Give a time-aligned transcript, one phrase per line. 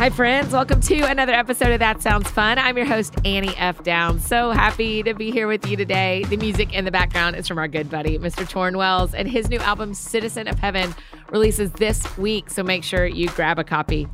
[0.00, 0.54] Hi, friends.
[0.54, 2.58] Welcome to another episode of That Sounds Fun.
[2.58, 3.82] I'm your host, Annie F.
[3.82, 4.26] Downs.
[4.26, 6.24] So happy to be here with you today.
[6.30, 8.50] The music in the background is from our good buddy, Mr.
[8.50, 10.94] Tauren Wells, and his new album, Citizen of Heaven,
[11.28, 12.48] releases this week.
[12.48, 14.08] So make sure you grab a copy.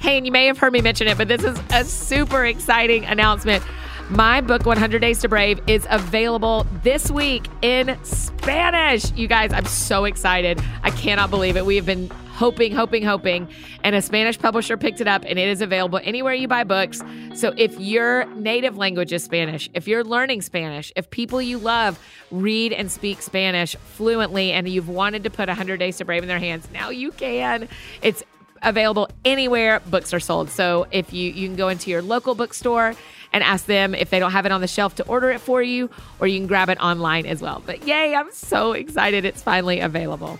[0.00, 3.04] Hey, and you may have heard me mention it, but this is a super exciting
[3.04, 3.62] announcement.
[4.08, 9.12] My book, 100 Days to Brave, is available this week in Spanish.
[9.12, 10.62] You guys, I'm so excited.
[10.82, 11.66] I cannot believe it.
[11.66, 13.48] We have been hoping, hoping, hoping.
[13.82, 17.02] And a Spanish publisher picked it up and it is available anywhere you buy books.
[17.34, 21.98] So if your native language is Spanish, if you're learning Spanish, if people you love
[22.30, 26.28] read and speak Spanish fluently and you've wanted to put 100 Days to Brave in
[26.28, 27.68] their hands, now you can.
[28.02, 28.22] It's
[28.62, 30.50] available anywhere books are sold.
[30.50, 32.94] So if you you can go into your local bookstore
[33.32, 35.62] and ask them if they don't have it on the shelf to order it for
[35.62, 35.88] you
[36.20, 37.62] or you can grab it online as well.
[37.64, 40.38] But yay, I'm so excited it's finally available.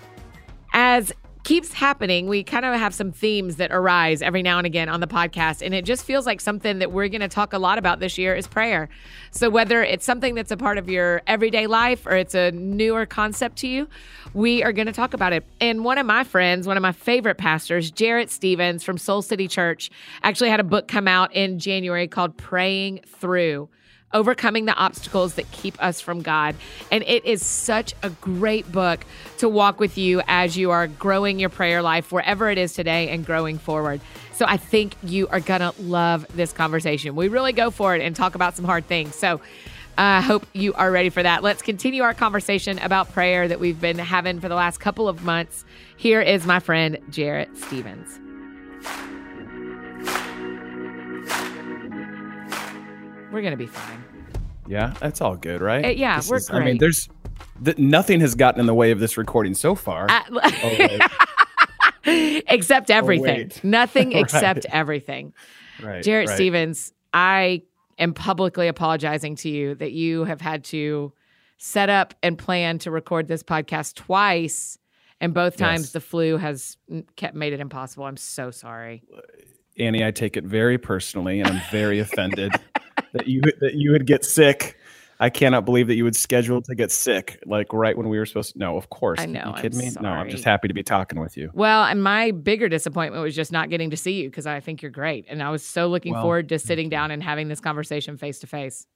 [0.72, 1.12] As
[1.46, 4.98] keeps happening, we kind of have some themes that arise every now and again on
[4.98, 5.64] the podcast.
[5.64, 8.18] And it just feels like something that we're going to talk a lot about this
[8.18, 8.88] year is prayer.
[9.30, 13.06] So, whether it's something that's a part of your everyday life or it's a newer
[13.06, 13.86] concept to you,
[14.34, 15.44] we are going to talk about it.
[15.60, 19.46] And one of my friends, one of my favorite pastors, Jarrett Stevens from Soul City
[19.46, 19.88] Church,
[20.24, 23.68] actually had a book come out in January called Praying Through
[24.12, 26.54] overcoming the obstacles that keep us from God.
[26.90, 29.04] And it is such a great book
[29.38, 33.08] to walk with you as you are growing your prayer life, wherever it is today,
[33.08, 34.00] and growing forward.
[34.32, 37.16] So I think you are going to love this conversation.
[37.16, 39.14] We really go for it and talk about some hard things.
[39.14, 39.40] So
[39.98, 41.42] I uh, hope you are ready for that.
[41.42, 45.24] Let's continue our conversation about prayer that we've been having for the last couple of
[45.24, 45.64] months.
[45.96, 48.25] Here is my friend, Jarrett Stevens.
[53.36, 54.02] We're gonna be fine.
[54.66, 55.84] Yeah, that's all good, right?
[55.84, 56.62] Uh, yeah, This we're is- great.
[56.62, 57.06] I mean, there's
[57.62, 60.06] th- nothing has gotten in the way of this recording so far.
[60.08, 60.22] Uh,
[60.64, 60.98] Oh,
[62.48, 63.24] except everything.
[63.48, 63.60] wait.
[63.64, 64.22] Nothing Right.
[64.22, 65.34] except everything.
[65.82, 66.34] right, Jarrett right.
[66.34, 67.62] Stevens, I
[67.98, 71.12] am publicly apologizing to you that you have had to
[71.58, 74.78] set up and plan to record this podcast twice,
[75.20, 75.92] and both times Yes.
[75.92, 76.78] the flu has
[77.16, 78.06] kept made it impossible.
[78.06, 79.02] I'm so sorry.
[79.78, 82.50] Annie, I take it very personally, and I'm very offended
[83.16, 84.76] that you that you would get sick.
[85.18, 88.26] I cannot believe that you would schedule to get sick like right when we were
[88.26, 88.58] supposed to.
[88.58, 89.18] No, of course.
[89.18, 89.90] I know, You I'm kidding me?
[89.98, 91.50] No, I'm just happy to be talking with you.
[91.54, 94.82] Well, and my bigger disappointment was just not getting to see you because I think
[94.82, 97.60] you're great, and I was so looking Well, forward to sitting down and having this
[97.60, 98.86] conversation face to face.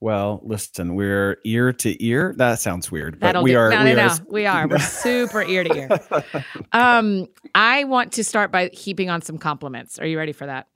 [0.00, 2.34] Well, listen, we're ear to ear.
[2.36, 3.58] That sounds weird, but That'll we do.
[3.58, 3.70] are.
[3.70, 4.24] No, we no, are no.
[4.30, 4.66] We are.
[4.66, 6.44] We're super ear to ear.
[6.72, 9.98] Um, I want to start by heaping on some compliments.
[9.98, 10.66] Are you ready for that?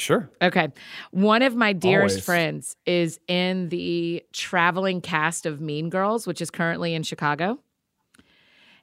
[0.00, 0.30] Sure.
[0.42, 0.68] Okay.
[1.10, 2.24] One of my dearest Always.
[2.24, 7.58] friends is in the traveling cast of Mean Girls, which is currently in Chicago.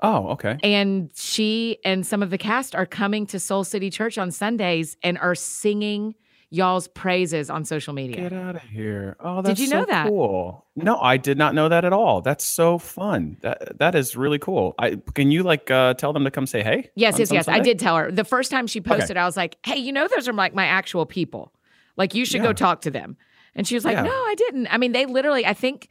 [0.01, 0.57] Oh, okay.
[0.63, 4.95] And she and some of the cast are coming to Soul City Church on Sundays
[5.01, 6.13] and are singing
[6.49, 8.15] y'all's praises on social media.
[8.15, 9.15] Get out of here!
[9.19, 10.07] Oh, Did that's you know so that?
[10.07, 10.65] Cool.
[10.75, 12.21] No, I did not know that at all.
[12.21, 13.37] That's so fun.
[13.41, 14.75] That that is really cool.
[14.79, 16.89] I can you like uh, tell them to come say hey?
[16.95, 17.47] Yes, yes, yes.
[17.47, 18.11] I did tell her.
[18.11, 20.65] The first time she posted, I was like, hey, you know, those are like my
[20.65, 21.53] actual people.
[21.97, 23.17] Like, you should go talk to them.
[23.55, 24.03] And she was like, Yeah.
[24.03, 24.67] no, I didn't.
[24.67, 25.89] I mean, they literally, I think,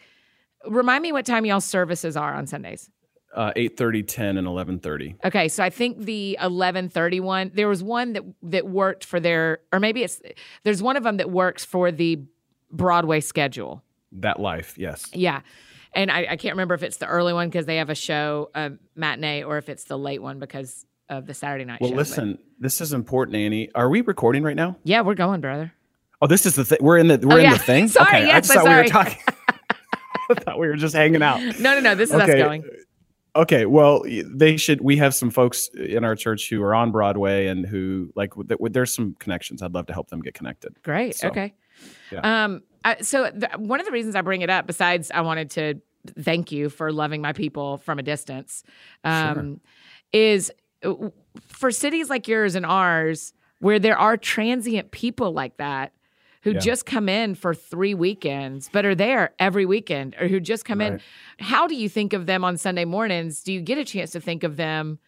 [0.69, 2.89] remind me what time y'all services are on Sundays.
[3.36, 5.14] Uh, 8:30, 10, and eleven thirty.
[5.22, 7.50] Okay, so I think the eleven thirty one.
[7.54, 10.22] There was one that that worked for their, or maybe it's
[10.64, 12.20] there's one of them that works for the
[12.72, 13.82] Broadway schedule.
[14.12, 15.10] That life, yes.
[15.12, 15.42] Yeah,
[15.92, 18.50] and I, I can't remember if it's the early one because they have a show,
[18.54, 21.94] a matinee, or if it's the late one because of the Saturday night Well, show.
[21.97, 23.68] but- listen, this is important, Annie.
[23.74, 24.76] Are we recording right now?
[24.82, 25.72] yeah, we're going, brother.
[26.22, 26.78] Oh, this is the thing.
[26.80, 27.53] We're in the we're Oh, in yeah.
[27.53, 27.88] the thing.
[27.97, 29.18] Sorry, okay, I yes, I'm thought we were talking.
[30.30, 31.41] I thought we were just hanging out.
[31.60, 31.94] No, no, no.
[31.94, 32.64] This is us going.
[33.36, 34.80] Okay, well, they should.
[34.80, 38.32] We have some folks in our church who are on Broadway and who like.
[38.34, 39.62] th- There's some connections.
[39.62, 40.74] I'd love to help them get connected.
[40.82, 41.16] Great.
[41.16, 41.54] So, okay.
[42.10, 42.44] yeah.
[42.44, 42.62] Um.
[42.84, 45.74] I, so the, one of the reasons I bring it up, besides I wanted to
[46.20, 48.62] thank you for loving my people from a distance,
[49.02, 49.60] um,
[50.12, 50.53] is
[50.84, 50.94] uh,
[51.48, 55.92] for cities like yours and ours, where there are transient people like that
[56.47, 56.60] who Yeah.
[56.60, 60.81] just come in for three weekends, but are there every weekend, or who just come
[60.81, 61.01] in.
[61.41, 63.43] How do you think of them on Sunday mornings?
[63.43, 65.01] Do you get a chance to think of them?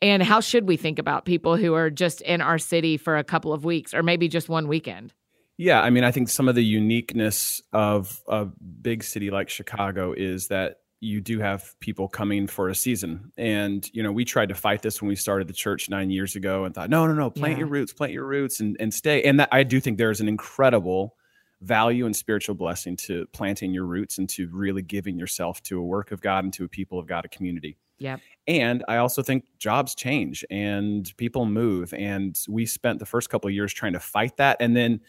[0.00, 3.24] And how should we think about people who are just in our city for a
[3.24, 5.12] couple of weeks or maybe just one weekend?
[5.58, 10.14] Yeah, I mean, I think some of the uniqueness of a big city like Chicago
[10.16, 13.30] is that you do have people coming for a season.
[13.38, 16.34] And, you know, we tried to fight this when we started the church nine years
[16.34, 17.58] ago and thought, no, no, no, plant Yeah.
[17.60, 19.22] your roots, plant your roots and, and stay.
[19.22, 21.14] And that, I do think there's an incredible
[21.60, 25.82] value and spiritual blessing to planting your roots and to really giving yourself to a
[25.84, 27.76] work of God and to a people of God, a community.
[27.98, 28.20] Yep.
[28.46, 31.92] And I also think jobs change and people move.
[31.94, 34.56] And we spent the first couple of years trying to fight that.
[34.60, 35.00] And then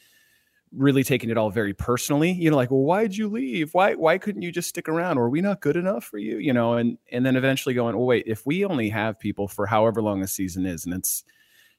[0.72, 3.74] really taking it all very personally you know like well why'd you leave?
[3.74, 5.18] Why why couldn't you just stick around?
[5.18, 6.38] Are we not good enough for you?
[6.38, 9.66] You know and and then eventually going well wait if we only have people for
[9.66, 11.24] however long a season is and it's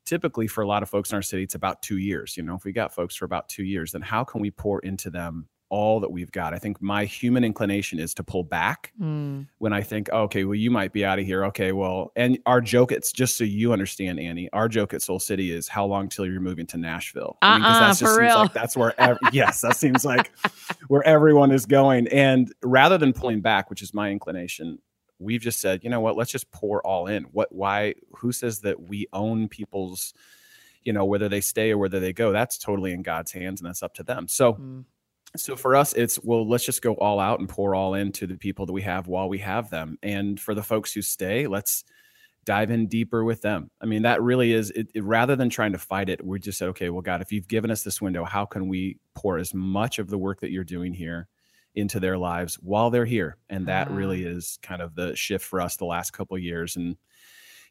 [0.06, 2.54] typically for a lot of folks in our city it's about two years you know
[2.54, 5.46] if we got folks for about two years then how can we pour into them
[5.70, 6.52] all that we've got.
[6.52, 9.46] I think my human inclination is to pull back mm.
[9.58, 11.44] when I think, okay, well, you might be out of here.
[11.46, 15.20] Okay, well, and our joke, it's just so you understand, Annie, our joke at Soul
[15.20, 17.38] City is how long till you're moving to Nashville?
[17.40, 18.34] Uh-uh, I mean, that just for real.
[18.34, 20.32] like that's where, ev- yes, that seems like
[20.88, 22.08] where everyone is going.
[22.08, 24.78] And rather than pulling back, which is my inclination,
[25.20, 27.24] we've just said, you know what, let's just pour all in.
[27.24, 30.14] What, why, who says that we own people's,
[30.82, 33.68] you know, whether they stay or whether they go, that's totally in God's hands and
[33.68, 34.26] that's up to them.
[34.26, 34.84] So, mm
[35.36, 38.36] so for us it's well let's just go all out and pour all into the
[38.36, 39.98] people that we have while we have them.
[40.02, 41.84] And for the folks who stay let's
[42.44, 43.70] dive in deeper with them.
[43.80, 46.58] I mean that really is it, it, rather than trying to fight it we just
[46.58, 49.54] said okay well god if you've given us this window how can we pour as
[49.54, 51.28] much of the work that you're doing here
[51.74, 53.36] into their lives while they're here?
[53.48, 53.94] And that uh.
[53.94, 56.76] really is kind of the shift for us the last couple years.
[56.76, 56.96] And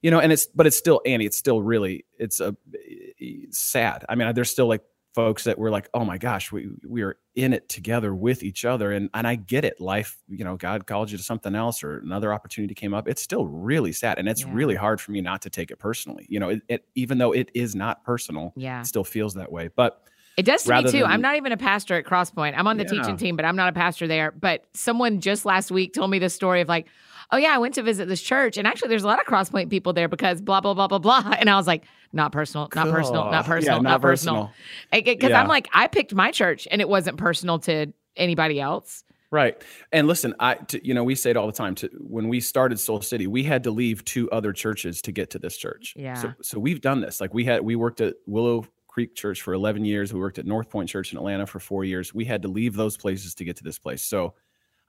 [0.02, 4.06] you know and it's but it's still annie it's still really it's a it's sad.
[4.08, 4.84] I mean there's still like
[5.16, 8.66] folks that were like, oh my gosh, we we are in it together with each
[8.66, 8.92] other.
[8.92, 9.80] And and I get it.
[9.80, 13.08] Life, you know, God called you to something else or another opportunity came up.
[13.08, 14.20] It's still really sad.
[14.20, 14.52] And it's yeah.
[14.52, 16.26] really hard for me not to take it personally.
[16.30, 19.52] You know, it, it, even though it is not personal, yeah, it still feels that
[19.52, 19.70] way.
[19.76, 20.02] But
[20.38, 21.00] it does to me too.
[21.00, 22.54] Than, I'm not even a pastor at Crosspoint.
[22.58, 23.02] I'm on the yeah.
[23.02, 24.32] teaching team, but I'm not a pastor there.
[24.32, 26.88] But someone just last week told me the story of like,
[27.32, 29.70] oh yeah, I went to visit this church, and actually there's a lot of Crosspoint
[29.70, 31.34] people there because blah blah blah blah blah.
[31.40, 34.52] And I was like, not personal, not personal, not personal, yeah, not, not, personal.
[34.92, 35.42] Because yeah.
[35.42, 39.04] I'm like, I picked my church, and it wasn't personal to anybody else.
[39.32, 39.62] Right.
[39.92, 41.76] And listen, I, to, you know, we say it all the time.
[41.76, 45.30] To when we started Soul City, we had to leave two other churches to get
[45.32, 45.94] to this church.
[45.96, 46.16] Yeah.
[46.16, 47.22] So, so we've done this.
[47.22, 50.12] Like we had, we worked at Willow Creek Church for 11 years.
[50.12, 52.14] We worked at North Point Church in Atlanta for four years.
[52.14, 54.02] We had to leave those places to get to this place.
[54.02, 54.34] So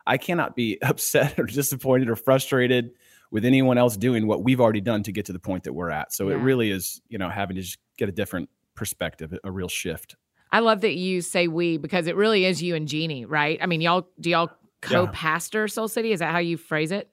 [0.07, 2.93] I cannot be upset or disappointed or frustrated
[3.31, 5.91] with anyone else doing what we've already done to get to the point that we're
[5.91, 6.12] at.
[6.12, 6.35] So yeah.
[6.35, 10.17] it really is, you know, having to just get a different perspective, a real shift.
[10.53, 13.59] I love that you say we because it really is you and Jeannie, right?
[13.62, 14.50] I mean, y'all do y'all
[14.81, 15.67] co-pastor yeah.
[15.67, 16.12] Soul City?
[16.12, 17.09] Is that how you phrase it?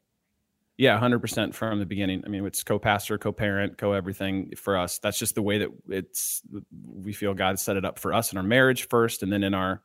[0.78, 2.24] Yeah, 100% from the beginning.
[2.26, 5.00] I mean, it's co-pastor, co-parent, co-everything for us.
[5.00, 6.44] That's just the way that it's
[6.86, 9.54] we feel God set it up for us in our marriage first and then in
[9.54, 9.82] our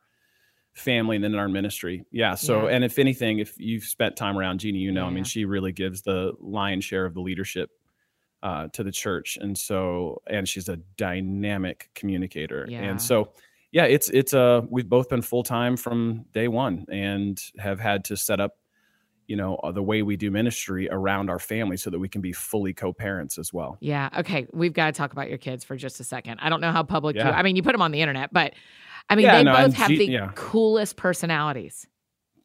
[0.73, 2.03] family and then in our ministry.
[2.11, 2.35] Yeah.
[2.35, 2.75] So, yeah.
[2.75, 5.07] and if anything, if you've spent time around Jeannie, you know, yeah.
[5.07, 7.69] I mean, she really gives the lion's share of the leadership
[8.41, 9.37] uh, to the church.
[9.39, 12.65] And so, and she's a dynamic communicator.
[12.67, 12.81] Yeah.
[12.81, 13.33] And so,
[13.71, 18.05] yeah, it's, it's, uh, we've both been full time from day one and have had
[18.05, 18.57] to set up,
[19.27, 22.21] you know, uh, the way we do ministry around our family so that we can
[22.21, 23.77] be fully co parents as well.
[23.79, 24.09] Yeah.
[24.17, 24.47] Okay.
[24.51, 26.39] We've got to talk about your kids for just a second.
[26.41, 27.27] I don't know how public yeah.
[27.27, 28.53] you, I mean, you put them on the internet, but
[29.09, 30.31] I mean, yeah, they no, both have G- the yeah.
[30.35, 31.87] coolest personalities.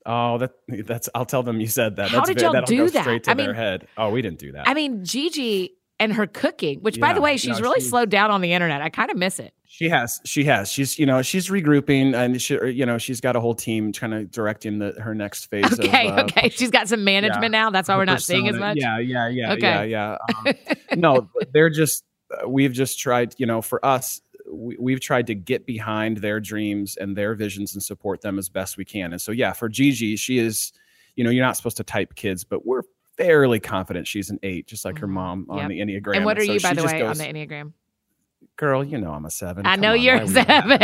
[0.04, 0.52] Oh, that
[0.86, 1.08] that's.
[1.14, 2.10] I'll tell them you said that.
[2.10, 3.02] How that's did y'all do that?
[3.02, 3.88] Straight to I mean, their head.
[3.96, 4.66] Oh, we didn't do that.
[4.66, 7.88] I mean, Gigi and her cooking, which yeah, by the way, she's no, really she,
[7.88, 8.80] slowed down on the internet.
[8.80, 9.52] I kind of miss it.
[9.66, 10.20] She has.
[10.24, 10.70] She has.
[10.70, 14.14] She's you know she's regrouping and she you know she's got a whole team kind
[14.14, 15.78] of directing the, her next phase.
[15.78, 16.08] Okay.
[16.08, 16.48] Of, uh, okay.
[16.48, 17.70] She's got some management yeah, now.
[17.70, 18.38] That's why we're not persona.
[18.38, 18.78] seeing as much.
[18.78, 18.98] Yeah.
[18.98, 19.28] Yeah.
[19.28, 19.52] Yeah.
[19.52, 19.88] Okay.
[19.88, 20.16] Yeah.
[20.46, 20.52] Yeah.
[20.52, 22.04] Um, no, they're just.
[22.30, 23.34] Uh, we've just tried.
[23.38, 24.20] You know, for us,
[24.58, 28.48] we, have tried to get behind their dreams and their visions and support them as
[28.48, 29.12] best we can.
[29.12, 30.72] And so, yeah, for Gigi, she is,
[31.16, 32.82] you know, you're not supposed to type kids, but we're
[33.16, 35.14] fairly confident she's an eight, just like her mm-hmm.
[35.14, 35.68] mom on yep.
[35.68, 36.16] the Enneagram.
[36.16, 37.72] And what are so you, by the way, goes, on the Enneagram?
[38.56, 39.66] Girl, you know I'm a seven.
[39.66, 40.78] I Come know on, you're a seven.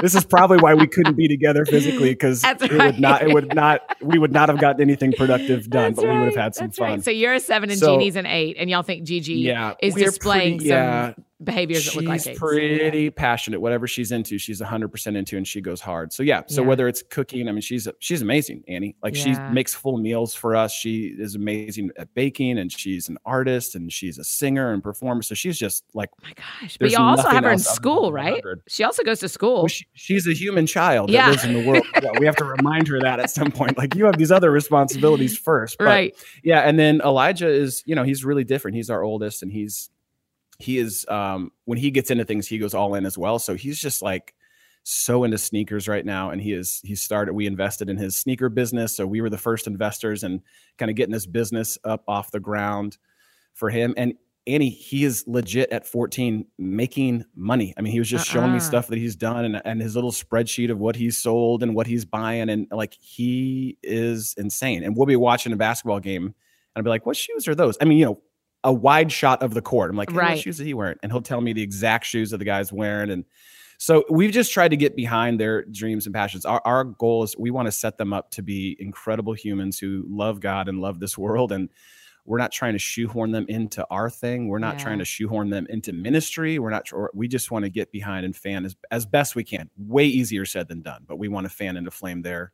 [0.00, 2.62] this is probably why we couldn't be together physically because right.
[2.62, 5.96] it would not it would not we would not have gotten anything productive done, That's
[5.96, 6.12] but right.
[6.14, 6.90] we would have had some That's fun.
[6.90, 7.04] Right.
[7.04, 9.94] So you're a seven and so, Jeannie's an eight, and y'all think Gigi yeah, is
[9.94, 13.60] displaying pretty, some yeah, behaviors that look like She's pretty passionate.
[13.60, 16.12] Whatever she's into, she's 100% into and she goes hard.
[16.12, 16.68] So yeah, so yeah.
[16.68, 18.96] whether it's cooking, I mean she's she's amazing, Annie.
[19.02, 19.48] Like yeah.
[19.48, 20.72] she makes full meals for us.
[20.72, 25.22] She is amazing at baking and she's an artist and she's a singer and performer.
[25.22, 26.76] So she's just like oh my gosh.
[26.78, 28.42] But you also have her in school, right?
[28.68, 29.62] She also goes to school.
[29.62, 31.26] Well, she, she's a human child yeah.
[31.26, 31.84] that lives in the world.
[32.02, 33.76] yeah, we have to remind her that at some point.
[33.78, 35.78] Like you have these other responsibilities first.
[35.78, 36.14] But, right.
[36.42, 38.76] Yeah, and then Elijah is, you know, he's really different.
[38.76, 39.90] He's our oldest and he's
[40.62, 43.54] he is um when he gets into things he goes all in as well so
[43.54, 44.34] he's just like
[44.84, 48.48] so into sneakers right now and he is he started we invested in his sneaker
[48.48, 50.40] business so we were the first investors and
[50.78, 52.98] kind of getting this business up off the ground
[53.54, 54.14] for him and
[54.44, 57.72] Annie, he is legit at 14 making money.
[57.78, 58.32] I mean, he was just uh-uh.
[58.32, 58.64] showing me uh-uh.
[58.64, 61.86] stuff that he's done and, and his little spreadsheet of what he's sold and what
[61.86, 62.50] he's buying.
[62.50, 64.82] And like, he is insane.
[64.82, 66.34] And we'll be watching a basketball game
[66.74, 68.20] and I'd be like, "What shoes are those?" I mean, you know,
[68.64, 69.90] a wide shot of the court.
[69.90, 70.30] I'm like, hey, Right.
[70.30, 72.72] "What shoes is he wearing?" And he'll tell me the exact shoes that the guy's
[72.72, 73.24] wearing, and
[73.78, 76.44] so we've just tried to get behind their dreams and passions.
[76.44, 80.04] Our our goal is we want to set them up to be incredible humans who
[80.08, 81.68] love God and love this world, and
[82.24, 84.46] we're not trying to shoehorn them into our thing.
[84.46, 84.84] We're not Yeah.
[84.84, 86.60] trying to shoehorn them into ministry.
[86.60, 86.88] We're not.
[87.14, 89.68] We just want to get behind and fan as as best we can.
[89.76, 92.52] Way easier said than done, but we want to fan into flame their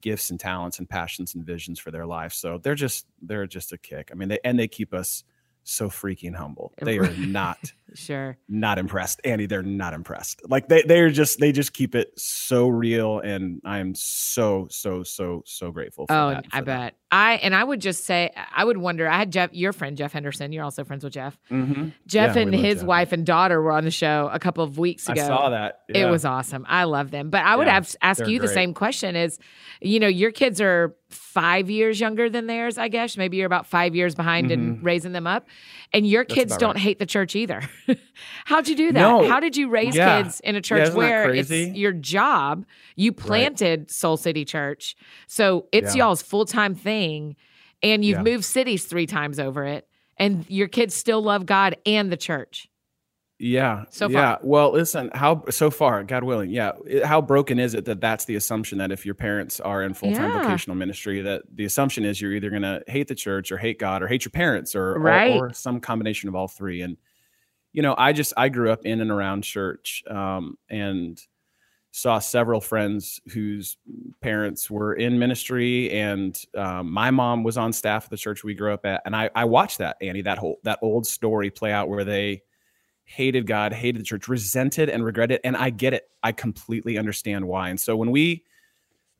[0.00, 2.32] gifts and talents and passions and visions for their life.
[2.32, 4.10] So they're just they're just a kick.
[4.10, 5.22] I mean, they and they keep us
[5.64, 6.72] so freaking humble.
[6.80, 7.58] They are not
[7.94, 8.36] Sure.
[8.48, 9.20] not impressed.
[9.24, 10.42] Andy, they're not impressed.
[10.50, 15.04] Like they they're just they just keep it so real and I am so so
[15.04, 16.46] so so grateful for Oh, that.
[16.52, 16.80] I for that.
[16.80, 16.94] bet.
[17.12, 19.08] I and I would just say I would wonder.
[19.08, 20.50] I had Jeff, your friend Jeff Henderson.
[20.52, 21.38] You're also friends with Jeff.
[21.52, 21.92] Mhm.
[22.08, 22.84] Jeff Yeah, and his Jeff.
[22.86, 25.22] wife and daughter were on the show a couple of weeks ago.
[25.22, 25.82] I saw that.
[25.88, 26.66] It was awesome.
[26.68, 27.30] I love them.
[27.30, 29.38] But I would Yeah, have ask you the same question is,
[29.80, 33.16] you know, your kids are five years younger than theirs, I guess.
[33.16, 34.84] Maybe you're about five years behind in mm-hmm.
[34.84, 35.46] raising them up.
[35.92, 36.82] And your That's kids don't right.
[36.82, 37.62] hate the church either.
[38.44, 38.98] How'd you do that?
[38.98, 39.28] No.
[39.28, 40.22] How did you raise Yeah.
[40.22, 42.66] kids in a church isn't where it's your job?
[42.96, 44.96] You planted Soul City Church.
[45.26, 46.06] So it's Yeah.
[46.06, 47.36] y'all's full time thing.
[47.82, 48.32] And you've Yeah.
[48.32, 49.86] moved cities three times over it.
[50.16, 52.68] And your kids still love God and the church.
[53.38, 53.84] Yeah.
[53.90, 54.36] So yeah.
[54.42, 56.50] Well, listen, how so far, God willing.
[56.50, 56.72] Yeah.
[57.04, 60.30] How broken is it that that's the assumption that if your parents are in full-time
[60.30, 60.42] Yeah.
[60.42, 63.78] vocational ministry that the assumption is you're either going to hate the church or hate
[63.80, 65.32] God or hate your parents or, or- Right.
[65.40, 66.96] or some combination of all three and
[67.72, 71.20] you know, I just I grew up in and around church um and
[71.90, 73.76] saw several friends whose
[74.20, 78.54] parents were in ministry and um, my mom was on staff at the church we
[78.54, 81.72] grew up at and I, I watched that annie that whole that old story play
[81.72, 82.42] out where they
[83.04, 87.46] hated god hated the church resented and regretted and i get it i completely understand
[87.46, 88.42] why and so when we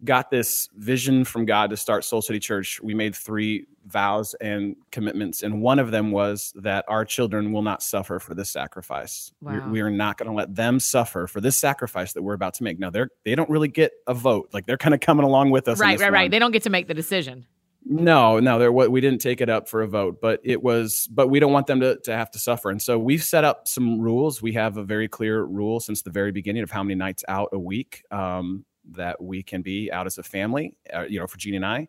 [0.05, 4.75] got this vision from god to start soul city church we made three vows and
[4.91, 9.31] commitments and one of them was that our children will not suffer for this sacrifice
[9.43, 9.69] Wow.
[9.71, 12.65] we, are not going to let them suffer for this sacrifice that we're about to
[12.65, 15.51] make now they're they don't really get a vote like they're kind of coming along
[15.51, 16.31] with us Right, right, right.
[16.31, 17.47] They don't get to make the decision.
[17.87, 21.29] No, no, there we didn't take it up for a vote, but it was but
[21.29, 22.71] we don't want them to to have to suffer.
[22.71, 24.41] And so we've set up some rules.
[24.41, 27.51] We have a very clear rule since the very beginning of how many nights out
[27.53, 31.37] a week um, that we can be out as a family, uh, you know, for
[31.37, 31.89] Jeannie and I.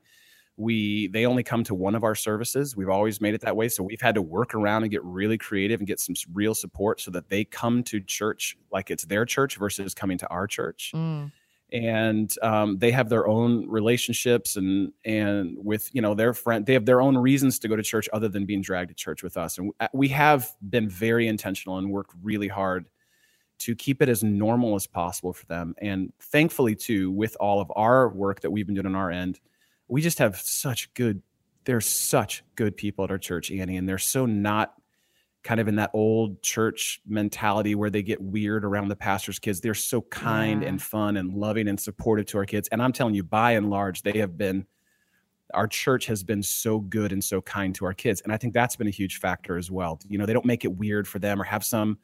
[0.57, 2.75] We they only come to one of our services.
[2.75, 5.37] We've always made it that way, so we've had to work around and get really
[5.37, 9.25] creative and get some real support so that they come to church like it's their
[9.25, 11.31] church versus coming to our church Mm.
[11.71, 16.73] And um, they have their own relationships and and with you know their friend they
[16.73, 19.37] have their own reasons to go to church other than being dragged to church with
[19.37, 19.57] us.
[19.57, 22.87] And uh, we have been very intentional and worked really hard
[23.57, 25.73] to keep it as normal as possible for them.
[25.81, 29.39] And thankfully too with all of our work that we've been doing on our end
[29.87, 31.21] we just have such good
[31.65, 34.73] they're such good people at our church annie and they're so not
[35.45, 39.61] kind of in that old church mentality where they get weird around the pastor's kids.
[39.61, 40.69] They're so kind Yeah.
[40.69, 42.67] and fun and loving and supportive to our kids.
[42.69, 44.65] And I'm telling you, by and large, they have been,
[45.53, 48.21] our church has been so good and so kind to our kids.
[48.21, 49.99] And I think that's been a huge factor as well.
[50.09, 51.99] You know, they don't make it weird for them or have some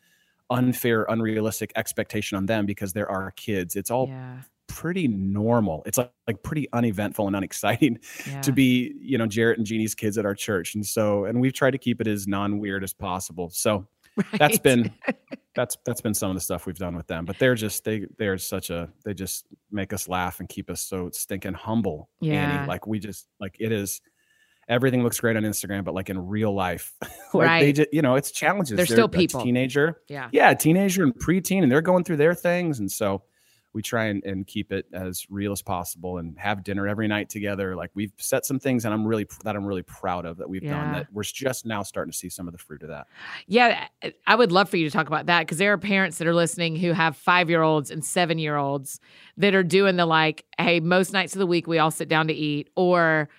[0.52, 3.76] unfair, unrealistic expectation on them because they're our kids.
[3.76, 4.42] It's all Yeah.
[4.76, 5.84] Pretty normal.
[5.86, 8.42] It's like, like pretty uneventful and unexciting yeah.
[8.42, 10.76] to be, you know, Jarrett and Jeannie's kids at our church.
[10.76, 13.50] And so, and we've tried to keep it as non-weird as possible.
[13.52, 13.88] So
[14.38, 14.92] that's been
[15.56, 17.26] that's that's been some of the stuff we've done with them.
[17.26, 20.82] But they're just they they're such a they just make us laugh and keep us
[20.82, 22.10] so stinking humble.
[22.20, 22.60] Yeah.
[22.60, 22.68] Annie.
[22.68, 24.02] Like we just like it is
[24.68, 27.76] everything looks great on Instagram, but like in real life, like they Right.
[27.76, 28.78] just you know, it's challenges.
[28.78, 29.44] They're still a people.
[29.44, 30.02] teenager.
[30.08, 30.30] yeah.
[30.32, 32.80] Yeah, teenager and preteen, and they're going through their things.
[32.80, 33.24] And so
[33.74, 37.30] we try and, and keep it as real as possible and have dinner every night
[37.30, 37.76] together.
[37.76, 40.62] Like we've set some things and I'm really that I'm really proud of that we've
[40.64, 43.08] done that we're just now starting to see some of the fruit of that.
[43.48, 43.88] Yeah,
[44.28, 46.34] I would love for you to talk about that because there are parents that are
[46.34, 49.00] listening who have five year olds and seven year olds
[49.38, 52.28] that are doing the like, hey, most nights of the week we all sit down
[52.28, 53.30] to eat, or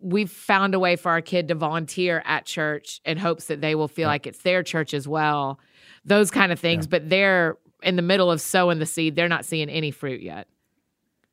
[0.00, 3.74] we've found a way for our kid to volunteer at church in hopes that they
[3.74, 4.08] will feel Yeah.
[4.08, 5.58] like it's their church as well.
[6.06, 9.16] Those kind of things, but they're in the middle of sowing the seed.
[9.16, 10.48] They're not seeing any fruit yet.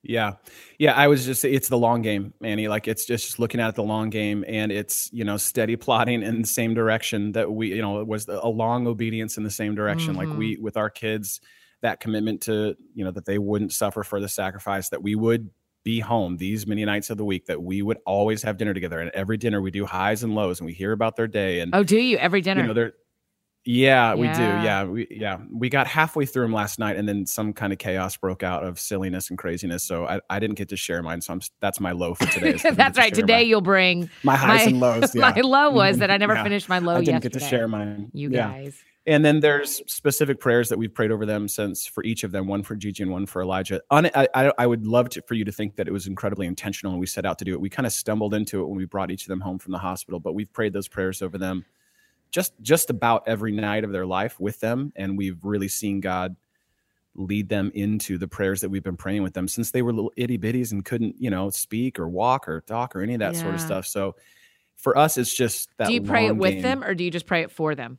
[0.04, 0.34] Yeah.
[0.80, 0.94] Yeah.
[0.94, 2.68] I was just, it's the long game, Manny.
[2.68, 6.42] Like it's just looking at the long game and it's, you know, steady plotting in
[6.42, 9.76] the same direction that we, you know, it was a long obedience in the same
[9.76, 10.16] direction.
[10.16, 10.18] Mhm.
[10.18, 11.40] Like we, with our kids,
[11.82, 15.52] that commitment to, you know, that they wouldn't suffer for the sacrifice, that we would
[15.84, 19.00] be home these many nights of the week, that we would always have dinner together.
[19.00, 21.60] And every dinner we do highs and lows and we hear about their day.
[21.60, 22.62] And, Oh, do you every dinner?
[22.62, 22.94] you know, they're,
[23.64, 24.42] Yeah, we do.
[24.42, 27.78] Yeah, we yeah we got halfway through them last night, and then some kind of
[27.78, 29.84] chaos broke out of silliness and craziness.
[29.84, 31.22] So I, I didn't get to share mine.
[31.22, 32.54] So I'm, that's my low for today.
[32.74, 33.14] that's right.
[33.14, 35.16] Today my, you'll bring my highs my, and lows.
[35.22, 35.32] Yeah.
[35.36, 36.22] my low was that I mm-hmm.
[36.22, 36.44] never yeah.
[36.44, 36.96] finished my low.
[36.96, 37.34] I didn't yesterday.
[37.34, 38.10] get to share mine.
[38.14, 38.84] You guys.
[39.08, 42.48] And then there's specific prayers that we've prayed over them since for each of them,
[42.48, 43.82] one for Gigi and one for Elijah.
[43.90, 46.94] I, I, I would love to, for you to think that it was incredibly intentional
[46.94, 47.60] and we set out to do it.
[47.60, 49.80] We kind of stumbled into it when we brought each of them home from the
[49.80, 51.66] hospital, but we've prayed those prayers over them
[52.32, 56.36] just just about every night of their life with them, and we've really seen God
[57.14, 60.14] lead them into the prayers that we've been praying with them since they were little
[60.16, 63.34] itty bitties and couldn't, you know, speak or walk or talk or any of that
[63.34, 63.42] yeah.
[63.42, 63.86] sort of stuff.
[63.86, 64.16] So
[64.78, 65.88] for us, it's just that.
[65.88, 66.62] Do you pray it with game.
[66.62, 67.98] them or do you just pray it for them?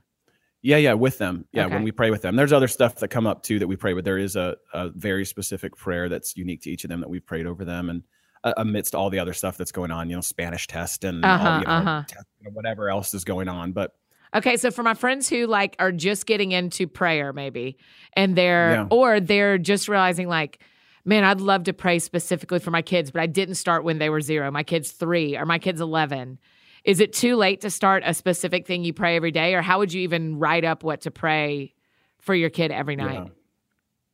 [0.63, 1.45] Yeah, yeah, with them.
[1.53, 1.75] Yeah, okay.
[1.75, 2.37] when we pray with them.
[2.37, 4.91] There's other stuff that come up too that we pray, but there is a, a
[4.91, 8.05] very specific prayer that's unique to each of them that we've prayed over them, and
[8.45, 11.49] uh, amidst all the other stuff that's going on, you know, Spanish test and uh-huh,
[11.49, 12.03] all, you know, uh-huh.
[12.07, 13.73] test, you know, whatever else is going on.
[13.73, 13.93] But
[14.35, 17.77] Okay, so for my friends who like are just getting into prayer, maybe,
[18.15, 18.87] and they're yeah.
[18.91, 20.61] or they're just realizing like,
[21.05, 24.09] man, I'd love to pray specifically for my kids, but I didn't start when they
[24.09, 24.51] were zero.
[24.51, 26.39] My kids three or my kids eleven.
[26.85, 29.79] Is it too late to start a specific thing you pray every day, or how
[29.79, 31.75] would you even write up what to pray
[32.21, 33.15] for your kid every night?
[33.15, 33.27] Yeah.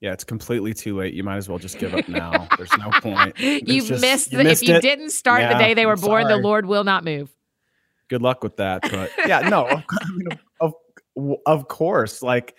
[0.00, 1.12] Yeah, it's completely too late.
[1.12, 2.46] You might as well just give up now.
[2.56, 3.36] There's no point.
[3.40, 6.28] you just, missed, you missed if you didn't start yeah, the day they were born,
[6.28, 7.34] the Lord will not move.
[8.08, 8.82] Good luck with that.
[8.82, 9.84] But yeah, no, of,
[11.16, 12.22] of, of course.
[12.22, 12.56] Like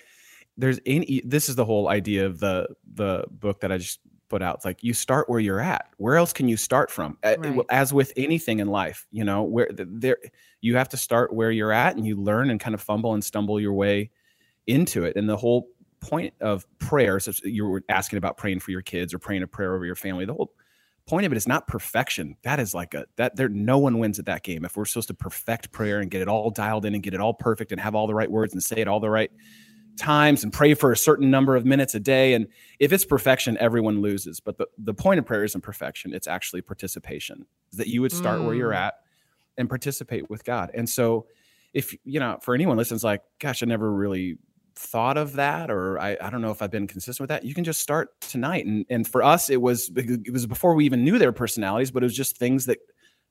[0.58, 4.42] there's any this is the whole idea of the the book that I just put
[4.42, 4.56] out.
[4.58, 5.90] It's like you start where you're at.
[5.98, 7.18] Where else can you start from?
[7.24, 7.60] Right.
[7.70, 10.18] As with anything in life, you know, where there
[10.62, 13.24] you have to start where you're at and you learn and kind of fumble and
[13.24, 14.12] stumble your way
[14.68, 15.16] into it.
[15.16, 15.68] And the whole
[16.00, 19.48] point of prayer, so you were asking about praying for your kids or praying a
[19.48, 20.26] prayer over your family.
[20.26, 20.54] The whole
[21.10, 22.36] point of it is not perfection.
[22.44, 24.64] That is like a that there no one wins at that game.
[24.64, 27.20] If we're supposed to perfect prayer and get it all dialed in and get it
[27.20, 29.32] all perfect and have all the right words and say it all the right
[29.98, 32.34] times and pray for a certain number of minutes a day.
[32.34, 32.48] And
[32.78, 34.40] if it's perfection, everyone loses.
[34.40, 37.48] But the, the point of prayer isn't perfection, it's actually participation.
[37.74, 38.46] That you would start mm.
[38.46, 38.78] where you're mm.
[38.78, 38.94] at
[39.58, 40.70] and participate with God.
[40.76, 41.26] And so
[41.74, 44.38] if you know, for anyone listens, like, gosh, I never really
[44.80, 47.54] thought of that or I, I don't know if I've been consistent with that, you
[47.54, 48.66] can just start tonight.
[48.66, 52.02] And and for us, it was it was before we even knew their personalities, but
[52.02, 52.78] it was just things that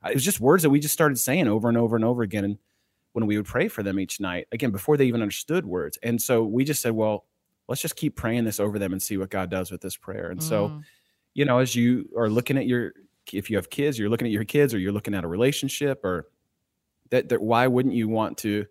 [0.06, 2.44] it was just words that we just started saying over and over and over again.
[2.44, 2.58] And
[3.14, 5.98] when we would pray for them each night, again, before they even understood words.
[6.02, 7.24] And so we just said, well,
[7.66, 10.30] let's just keep praying this over them and see what God does with this prayer.
[10.30, 10.44] And mm.
[10.44, 10.82] so,
[11.34, 12.92] you know, as you are looking at your,
[13.32, 16.04] if you have kids, you're looking at your kids or you're looking at a relationship
[16.04, 16.26] or
[17.10, 18.66] that, that why wouldn't you want to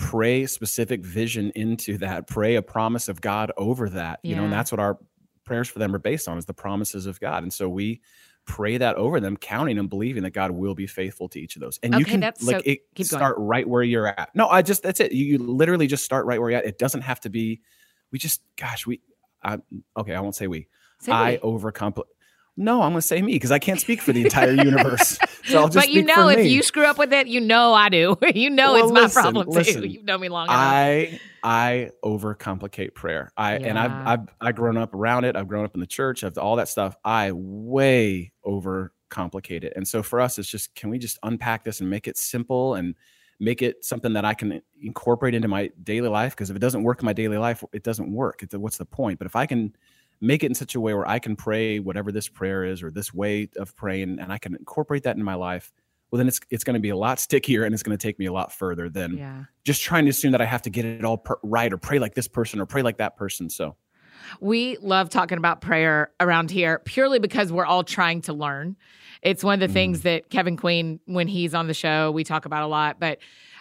[0.00, 4.38] pray specific vision into that, pray a promise of God over that, you yeah.
[4.38, 4.98] know, and that's what our
[5.44, 7.42] prayers for them are based on is the promises of God.
[7.42, 8.00] And so we
[8.46, 11.60] pray that over them, counting and believing that God will be faithful to each of
[11.60, 11.78] those.
[11.82, 13.46] And okay, you can like so, it, start going.
[13.46, 14.30] right where you're at.
[14.34, 15.12] No, I just that's it.
[15.12, 16.64] You, you, literally just start right where you're at.
[16.64, 17.60] It doesn't have to be.
[18.10, 19.02] We just, gosh, we.
[19.42, 19.58] I,
[19.98, 20.66] okay, I won't say we.
[21.00, 22.04] Say I overcomplicate.
[22.56, 25.18] No, I'm going to say me because I can't speak for the entire universe.
[25.44, 25.86] So I'll just.
[25.86, 26.48] But you know, if me.
[26.48, 28.16] you screw up with it, you know I do.
[28.34, 29.88] you know well, it's my problem listen, too.
[29.88, 30.58] You've known me long enough.
[30.58, 33.32] I I overcomplicate prayer.
[33.36, 33.66] I yeah.
[33.66, 35.36] and I've I've I've grown up around it.
[35.36, 36.24] I've grown up in the church.
[36.24, 36.96] I've all that stuff.
[37.04, 39.72] I way overcomplicate it.
[39.76, 42.74] And so for us, it's just can we just unpack this and make it simple
[42.74, 42.94] and
[43.38, 46.32] make it something that I can incorporate into my daily life?
[46.32, 48.42] Because if it doesn't work in my daily life, it doesn't work.
[48.42, 49.18] It's, what's the point?
[49.18, 49.74] But if I can
[50.20, 52.90] make it in such a way where I can pray whatever this prayer is or
[52.90, 55.72] this way of praying, and I can incorporate that in my life,
[56.10, 58.18] well, then it's it's going to be a lot stickier and it's going to take
[58.18, 59.44] me a lot further than yeah.
[59.64, 61.98] just trying to assume that I have to get it all per- right or pray
[61.98, 63.50] like this person or pray like that person.
[63.50, 63.76] So.
[64.38, 68.76] We love talking about prayer around here purely because we're all trying to learn.
[69.22, 69.72] It's one of the mm.
[69.72, 73.00] things that Kevin Queen, when he's on the show, we talk about a lot.
[73.00, 73.18] But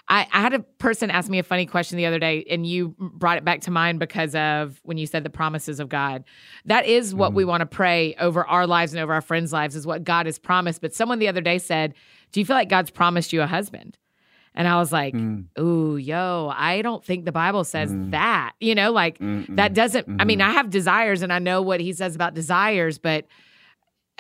[0.10, 2.96] I, I, had a person ask me a funny question the other day, and you
[2.98, 6.24] brought it back to mind because of when you said the promises of God.
[6.66, 7.36] That is what mm.
[7.36, 10.26] we want to pray over our lives and over our friends' lives, is what God
[10.26, 10.82] has promised.
[10.82, 11.94] But someone the other day said,
[12.32, 13.98] Do you feel like God's promised you a husband?
[14.56, 15.46] And I was like, mm.
[15.60, 18.12] Ooh, yo, I don't think the Bible says mm.
[18.12, 18.54] that.
[18.60, 19.56] You know, like Mm-mm.
[19.58, 20.20] that doesn't, mm-hmm.
[20.20, 20.50] I mean, mm-hmm.
[20.50, 23.26] I have desires and I know what he says about desires, but.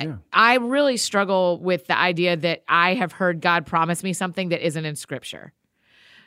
[0.02, 0.16] Yeah.
[0.32, 4.66] I really struggle with the idea that I have heard God promise me something that
[4.66, 5.52] isn't in scripture.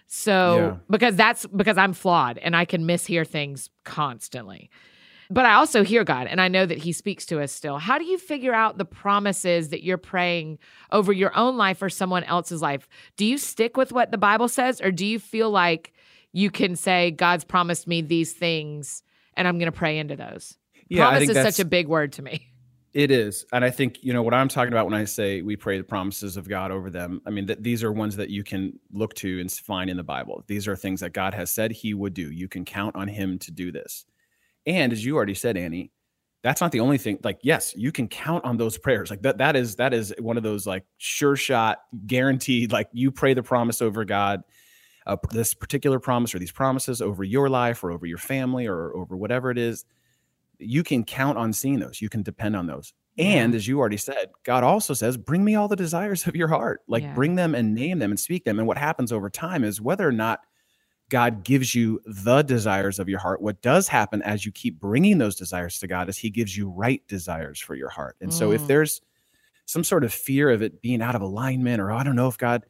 [0.06, 0.76] So yeah.
[0.90, 4.70] because that's because I'm flawed and I can mishear things constantly.
[5.30, 7.78] But I also hear God and I know that He speaks to us still.
[7.78, 10.58] How do you figure out the promises that you're praying
[10.90, 12.86] over your own life or someone else's life?
[13.16, 15.94] Do you stick with what the Bible says or do you feel like
[16.32, 19.02] you can say, God's promised me these things
[19.34, 20.58] and I'm going to pray into those?
[20.88, 22.51] Yeah, Promise is such a big word to me.
[22.94, 23.46] It is.
[23.52, 25.84] And I think, you know, what I'm talking about when I say we pray the
[25.84, 29.14] promises of God over them, I mean, that these are ones that you can look
[29.14, 30.44] to and find in the Bible.
[30.46, 32.30] These are things that God has said he would do.
[32.30, 34.04] You can count on him to do this.
[34.66, 35.90] And as you already said, Annie,
[36.42, 37.18] that's not the only thing.
[37.22, 39.08] Like, yes, you can count on those prayers.
[39.08, 43.10] Like that, that is, that is one of those like sure shot, guaranteed, like you
[43.10, 44.42] pray the promise over God,
[45.06, 48.94] uh, this particular promise or these promises over your life or over your family or
[48.94, 49.86] over whatever it is
[50.58, 52.00] you can count on seeing those.
[52.00, 52.92] You can depend on those.
[53.18, 56.48] And as you already said, God also says, bring me all the desires of your
[56.48, 56.80] heart.
[56.88, 57.14] Like yeah.
[57.14, 58.58] bring them and name them and speak them.
[58.58, 60.40] And what happens over time is whether or not
[61.10, 65.18] God gives you the desires of your heart, what does happen as you keep bringing
[65.18, 68.16] those desires to God is he gives you right desires for your heart.
[68.22, 68.34] And mm.
[68.34, 68.66] so if mm.
[68.68, 69.02] there's
[69.66, 72.38] some sort of fear of it being out of alignment, or I don't know if
[72.38, 72.64] God,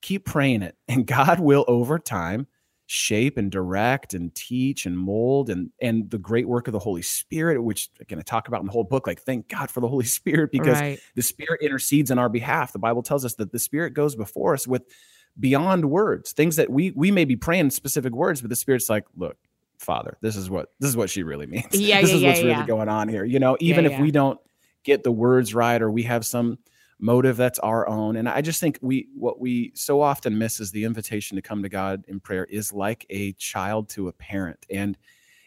[0.00, 0.76] keep praying it.
[0.86, 2.46] And God will over time
[2.90, 7.02] shape and direct and teach and mold and and the great work of the Holy
[7.02, 9.06] Spirit, which again I talk about in the whole book.
[9.06, 10.98] Like, thank God for the Holy Spirit because right.
[11.14, 12.72] the Spirit intercedes on our behalf.
[12.72, 14.82] The Bible tells us that the Spirit goes before us with
[15.38, 19.04] beyond words, things that we we may be praying specific words, but the Spirit's like,
[19.14, 19.36] look,
[19.78, 21.66] Father, this is what this is what she really means.
[21.72, 23.24] Yeah, this yeah, is what's yeah, really going on here.
[23.24, 24.40] You know, even if we don't
[24.82, 26.58] get the words right or we have some
[26.98, 30.72] motive that's our own and i just think we what we so often miss is
[30.72, 34.66] the invitation to come to god in prayer is like a child to a parent
[34.70, 34.98] and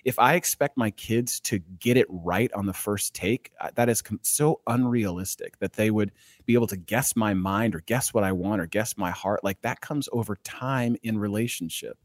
[0.05, 3.89] if i expect my kids to get it right on the first take uh, that
[3.89, 6.11] is so unrealistic that they would
[6.45, 9.43] be able to guess my mind or guess what i want or guess my heart
[9.43, 11.97] like that comes over time in relationship.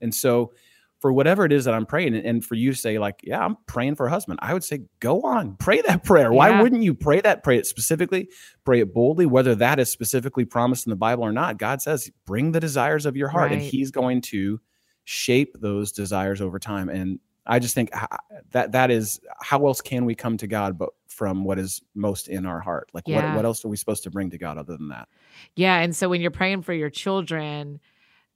[0.00, 0.52] And so
[1.00, 3.56] for whatever it is that I'm praying, and for you to say, like, yeah, I'm
[3.66, 6.32] praying for a husband, I would say, go on, pray that prayer.
[6.32, 6.62] Why yeah.
[6.62, 7.44] wouldn't you pray that?
[7.44, 8.28] Pray it specifically,
[8.64, 11.58] pray it boldly, whether that is specifically promised in the Bible or not.
[11.58, 13.60] God says, bring the desires of your heart, right.
[13.60, 14.60] and He's going to
[15.04, 16.88] shape those desires over time.
[16.88, 17.90] And I just think
[18.50, 22.28] that that is how else can we come to God but from what is most
[22.28, 22.90] in our heart?
[22.92, 23.28] Like, yeah.
[23.28, 25.08] what, what else are we supposed to bring to God other than that?
[25.56, 25.78] Yeah.
[25.78, 27.80] And so when you're praying for your children,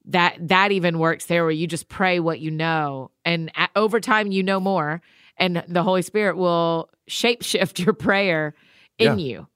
[0.05, 3.99] that that even works there where you just pray what you know and at, over
[3.99, 5.01] time you know more
[5.37, 8.53] and the holy spirit will shapeshift your prayer
[8.97, 9.25] in yeah.
[9.25, 9.47] you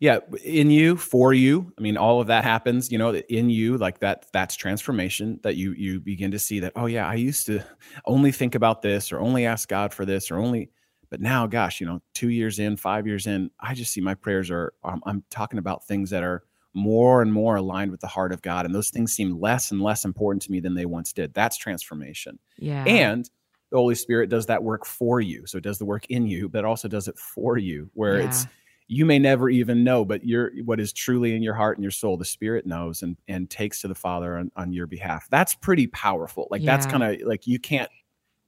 [0.00, 3.78] yeah in you for you i mean all of that happens you know in you
[3.78, 7.46] like that that's transformation that you you begin to see that oh yeah i used
[7.46, 7.64] to
[8.04, 10.70] only think about this or only ask god for this or only
[11.08, 14.14] but now gosh you know two years in five years in i just see my
[14.14, 16.42] prayers are um, i'm talking about things that are
[16.74, 18.66] more and more aligned with the heart of God.
[18.66, 21.34] And those things seem less and less important to me than they once did.
[21.34, 22.38] That's transformation.
[22.58, 22.84] Yeah.
[22.84, 23.28] And
[23.70, 25.46] the Holy Spirit does that work for you.
[25.46, 28.26] So it does the work in you, but also does it for you, where yeah.
[28.26, 28.46] it's
[28.88, 31.90] you may never even know, but you're what is truly in your heart and your
[31.90, 35.26] soul, the Spirit knows and and takes to the Father on, on your behalf.
[35.30, 36.48] That's pretty powerful.
[36.50, 36.76] Like yeah.
[36.76, 37.90] that's kind of like you can't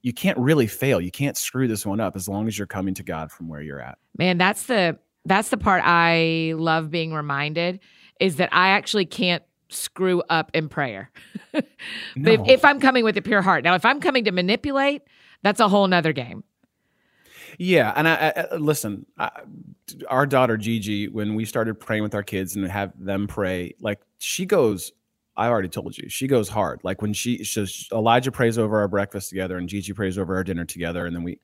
[0.03, 1.01] you can't really fail.
[1.01, 3.61] You can't screw this one up as long as you're coming to God from where
[3.61, 3.97] you're at.
[4.19, 7.79] Man, that's the that's the part I love being reminded
[8.19, 11.11] is that I actually can't screw up in prayer.
[12.15, 12.31] no.
[12.31, 13.63] if, if, I'm coming with a pure heart.
[13.63, 15.01] Now, if I'm coming to manipulate,
[15.43, 16.43] that's a whole nother game.
[17.57, 19.05] Yeah, and I, I listen.
[19.17, 19.29] I,
[20.09, 24.01] our daughter Gigi, when we started praying with our kids and have them pray, like
[24.19, 24.91] she goes.
[25.37, 26.79] I already told you she goes hard.
[26.83, 30.43] Like when she, she Elijah prays over our breakfast together, and Gigi prays over our
[30.43, 31.39] dinner together, and then we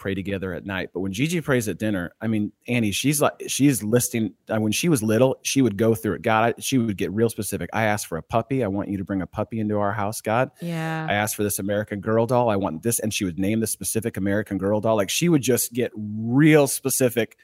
[0.00, 0.90] pray together at night.
[0.92, 4.34] But when Gigi prays at dinner, I mean, Annie, she's like, she's listing.
[4.48, 6.22] Uh, when she was little, she would go through it.
[6.22, 7.70] God, I, she would get real specific.
[7.72, 8.64] I asked for a puppy.
[8.64, 10.50] I want you to bring a puppy into our house, God.
[10.60, 11.06] Yeah.
[11.08, 12.50] I asked for this American Girl doll.
[12.50, 14.96] I want this, and she would name the specific American Girl doll.
[14.96, 17.36] Like she would just get real specific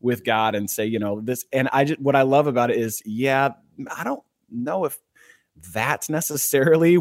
[0.00, 1.44] with God and say, you know, this.
[1.52, 3.50] And I just, what I love about it is, yeah,
[3.94, 4.98] I don't know if
[5.72, 6.96] that's necessarily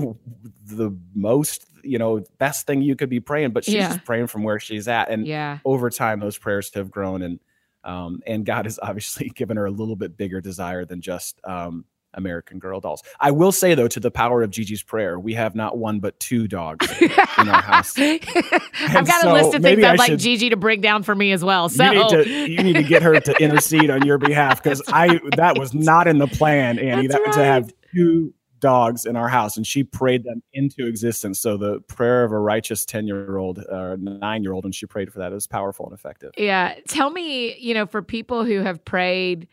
[0.66, 3.89] the most you know best thing you could be praying but she's yeah.
[3.89, 7.39] just praying from where she's at and yeah over time those prayers have grown and
[7.84, 11.86] um and god has obviously given her a little bit bigger desire than just um
[12.16, 13.02] American Girl dolls.
[13.20, 16.20] I will say though, to the power of Gigi's prayer, we have not one but
[16.20, 17.94] two dogs in our house.
[17.98, 21.32] I've got so a list of things I'd like Gigi to bring down for me
[21.32, 21.70] as well.
[21.70, 24.82] So you need to, you need to get her to intercede on your behalf because
[24.88, 27.08] I that was not in the plan, Annie.
[27.08, 27.36] That's that right.
[27.36, 31.38] to have two dogs in our house and she prayed them into existence.
[31.38, 34.73] So the prayer of a righteous 10 year old uh, or 9 year old and
[34.73, 36.32] she prayed for that it was powerful and effective.
[36.38, 36.76] Yeah.
[36.88, 39.49] Tell me you know for people who have prayed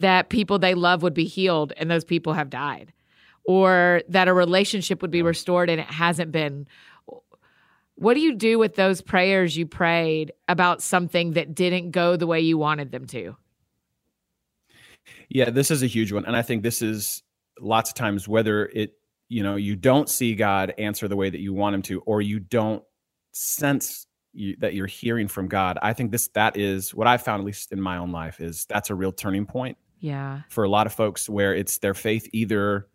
[0.00, 2.92] that people they love would be healed and those people have died
[3.44, 6.68] or that a relationship would be restored and it hasn't been
[7.94, 12.26] what do you do with those prayers you prayed about something that didn't go the
[12.26, 13.36] way you wanted them to?
[15.30, 17.22] Yeah this is a huge one and i think this is
[17.60, 18.94] lots of times whether it
[19.28, 22.20] you know you don't see god answer the way that you want him to or
[22.20, 22.82] you don't
[23.32, 27.40] sense you, that you're hearing from God, I think this that is what I've found
[27.40, 29.78] at least in my own life is that's a real turning point.
[30.00, 30.42] Yeah.
[30.50, 32.88] For a lot of folks where it's their faith either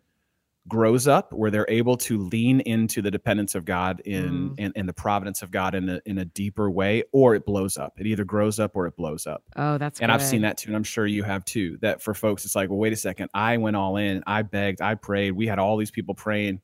[0.70, 4.72] grows up where they're able to lean into the dependence of God in Mm.
[4.74, 8.00] in, the providence of God in a in a deeper way, or it blows up.
[8.00, 9.42] It either grows up or it blows up.
[9.56, 11.76] Oh, that's and I've seen that too, and I'm sure you have too.
[11.82, 13.28] That for folks, it's like, well, wait a second.
[13.34, 14.22] I went all in.
[14.26, 14.80] I begged.
[14.80, 15.32] I prayed.
[15.32, 16.60] We had all these people praying,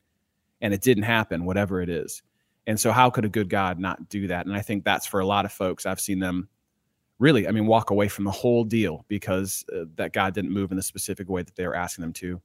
[0.63, 1.45] and it didn't happen.
[1.45, 2.23] Whatever it is,
[2.67, 4.47] and so how could a good God not do that?
[4.47, 5.85] And I think that's for a lot of folks.
[5.85, 6.49] I've seen them
[7.19, 10.71] really, I mean, walk away from the whole deal because uh, that God didn't move
[10.71, 12.41] in the specific way that they were asking them to.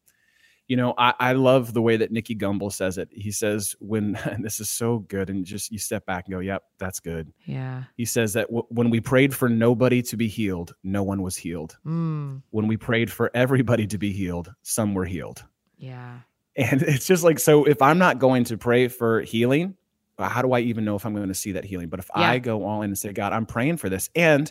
[0.71, 3.09] You know, I, I love the way that Nicky Gumbel says it.
[3.11, 6.39] He says, when and this is so good, and just you step back and go,
[6.39, 7.33] yep, that's good.
[7.45, 7.83] Yeah.
[7.97, 11.35] He says that w- when we prayed for nobody to be healed, no one was
[11.35, 11.77] healed.
[11.85, 12.43] Mm.
[12.51, 15.43] When we prayed for everybody to be healed, some were healed.
[15.77, 16.19] Yeah.
[16.55, 19.75] And it's just like, so if I'm not going to pray for healing,
[20.17, 21.89] uh, how do I even know if I'm going to see that healing?
[21.89, 22.29] But if Yeah.
[22.31, 24.09] I go all in and say, God, I'm praying for this.
[24.15, 24.49] And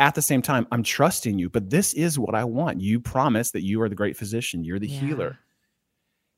[0.00, 2.80] at the same time, I'm trusting you, but this is what I want.
[2.80, 5.00] You promise that you are the great physician, you're the Yeah.
[5.00, 5.38] healer.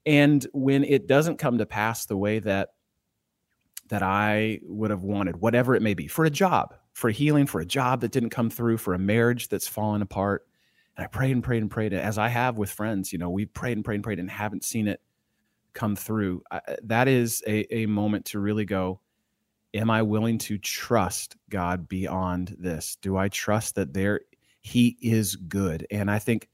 [0.04, 2.70] And when it doesn't come to pass the way that
[3.88, 7.60] that I would have wanted, whatever it may be, for a job, for healing, for
[7.60, 10.46] a job that didn't come through, for a marriage that's fallen apart.
[10.96, 13.12] And I prayed and prayed and prayed, as I have with friends.
[13.12, 15.00] You know, we prayed and prayed and prayed and haven't seen it
[15.74, 16.42] come through.
[16.50, 19.00] I, that is a, a moment to really go,
[19.74, 22.96] am I willing to trust God beyond this?
[23.00, 24.20] Do I trust that there
[24.60, 25.86] He is good?
[25.90, 26.48] And I think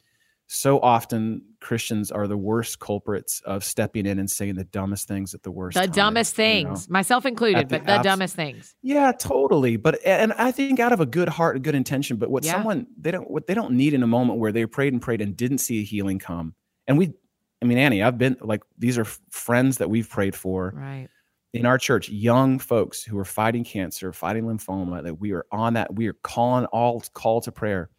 [0.51, 5.35] so often Christians are the worst culprits of stepping in and saying the dumbest things
[5.35, 5.75] at the worst.
[5.75, 6.49] The time, dumbest you know?
[6.71, 8.75] things, myself included, the but the abs- dumbest things.
[8.81, 9.77] Yeah, totally.
[9.77, 12.53] But and I think out of a good heart and good intention, but what Yeah.
[12.53, 15.21] someone they don't what they don't need in a moment where they prayed and prayed
[15.21, 16.55] and didn't see a healing come.
[16.87, 17.13] And we
[17.61, 21.09] I mean Annie, I've been like these are friends that we've prayed for Right.
[21.53, 25.75] in our church, young folks who are fighting cancer, fighting lymphoma, that we are on
[25.75, 27.91] that, we are calling all call to prayer,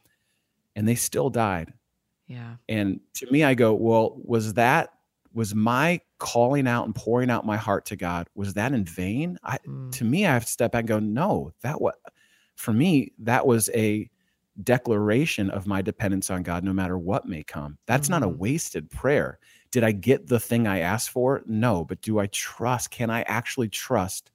[0.76, 1.74] and they still died.
[2.30, 2.56] Yeah.
[2.70, 4.94] And to me, I go, well, was that
[5.34, 8.28] was my calling out and pouring out my heart to God?
[8.36, 9.38] Was that in vain?
[9.44, 9.92] I Mm.
[9.92, 11.94] to me, I have to step back and go, no, that was
[12.56, 14.10] for me, that was a
[14.64, 17.78] declaration of my dependence on God, no matter what may come.
[17.86, 18.38] That's not a Mhm.
[18.38, 19.40] wasted prayer.
[19.72, 21.44] Did I get the thing I asked for?
[21.46, 22.92] No, but do I trust?
[22.92, 24.32] Can I actually trust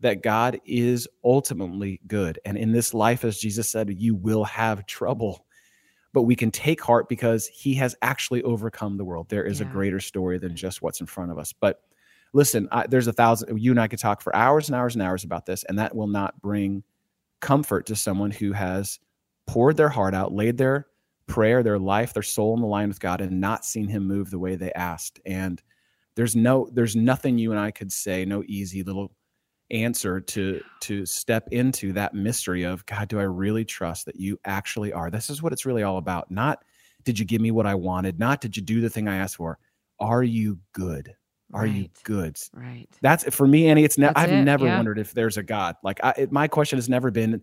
[0.00, 2.38] that God is ultimately good?
[2.44, 5.46] And in this life, as Jesus said, you will have trouble.
[6.18, 9.28] But we can take heart because he has actually overcome the world.
[9.28, 11.52] There is a greater story than just what's in front of us.
[11.52, 11.80] But
[12.32, 15.02] listen, I, there's a thousand, you and I could talk for hours and hours and
[15.02, 16.82] hours about this, and that will not bring
[17.38, 18.98] comfort to someone who has
[19.46, 20.88] poured their heart out, laid their
[21.28, 24.32] prayer, their life, their soul in the line with God, and not seen him move
[24.32, 25.20] the way they asked.
[25.24, 25.62] And
[26.16, 29.12] there's no, there's nothing you and I could say, no easy little
[29.70, 34.38] answer to to step into that mystery of God, do I really trust that you
[34.44, 35.10] actually are?
[35.10, 36.30] This is what it's really all about.
[36.30, 36.64] Not
[37.04, 39.36] did you give me what I wanted, not did you do the thing I asked
[39.36, 39.58] for.
[40.00, 41.14] Are you good?
[41.54, 42.36] Are you good?
[42.52, 42.86] Right.
[43.00, 43.82] That's for me, Annie.
[43.82, 44.76] It's ne- I've it, never yeah.
[44.76, 45.76] wondered if there's a God.
[45.82, 47.40] Like I, it, my question has never been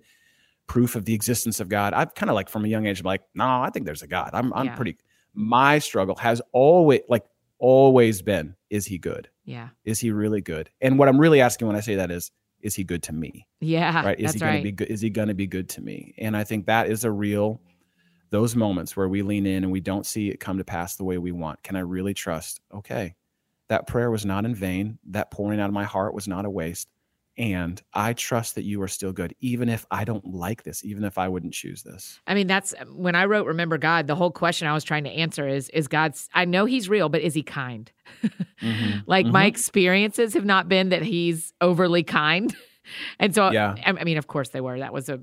[0.68, 1.94] proof of the existence of God.
[1.94, 4.08] I've kind of like from a young age, I'm like, no, I think there's a
[4.08, 4.30] God.
[4.34, 4.76] I'm, I'm Yeah.
[4.76, 4.98] pretty.
[5.34, 7.26] My struggle has always, like,
[7.60, 9.28] always been: Is He good?
[9.46, 9.70] Yeah.
[9.84, 10.70] Is He really good?
[10.82, 12.32] And what I'm really asking when I say that is,
[12.62, 13.48] is He good to me?
[13.62, 14.06] Yeah.
[14.06, 14.20] Right?
[14.20, 14.58] Is He right.
[14.58, 14.88] to be good?
[14.90, 16.16] Is He going to be good to me?
[16.18, 17.62] And I think that is a real.
[18.32, 21.04] Those moments where we lean in and we don't see it come to pass the
[21.06, 21.62] way we want.
[21.64, 22.60] Can I really trust?
[22.74, 23.16] Okay,
[23.70, 24.98] that prayer was not in vain.
[25.12, 26.90] That pouring out of my heart was not a waste.
[27.38, 31.04] And I trust that you are still good, even if I don't like this, even
[31.04, 32.20] if I wouldn't choose this.
[32.28, 35.10] I mean, that's when I wrote Remember God, the whole question I was trying to
[35.10, 37.92] answer is is God's I know he's real, but is he kind?
[38.62, 39.04] Mhm.
[39.08, 39.50] Like my Mhm.
[39.50, 42.56] experiences have not been that he's overly kind.
[43.20, 43.76] And so Yeah.
[43.86, 44.78] I, I mean, of course they were.
[44.80, 45.20] That was a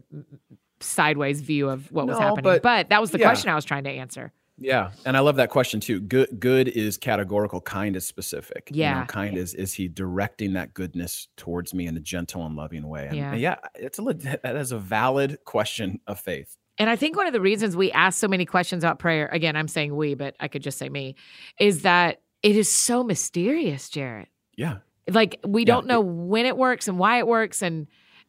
[0.81, 2.43] sideways view of what was happening.
[2.43, 3.27] But, but- that was the yeah.
[3.29, 4.33] question I was trying to answer.
[4.63, 6.01] Yeah, and I love that question too.
[6.01, 7.61] Good, good is categorical.
[7.61, 8.71] Kind is specific.
[8.71, 9.05] You know, Yeah.
[9.07, 13.07] kind is is he directing that goodness towards me in a gentle and loving way?
[13.09, 13.35] And Yeah.
[13.35, 16.57] yeah, it's a that is a valid question of faith.
[16.79, 19.57] And I think one of the reasons we ask so many questions about prayer, again,
[19.57, 21.17] I'm saying we, but I could just say me,
[21.59, 24.29] is that it is so mysterious, Jarrett.
[24.57, 27.89] Yeah, like we Yeah, don't know when it works and why it works and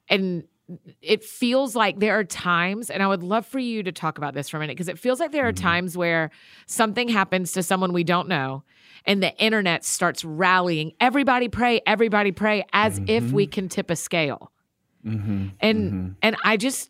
[0.10, 0.43] and
[1.02, 4.34] it feels like there are times and i would love for you to talk about
[4.34, 5.58] this for a minute because it feels like there are Mhm.
[5.62, 6.32] times where
[6.67, 8.63] something happens to someone we don't know
[9.06, 13.95] and the internet starts rallying everybody pray everybody pray as if we can tip a
[13.95, 14.52] scale
[15.06, 15.47] mm-hmm.
[15.60, 16.89] and and i just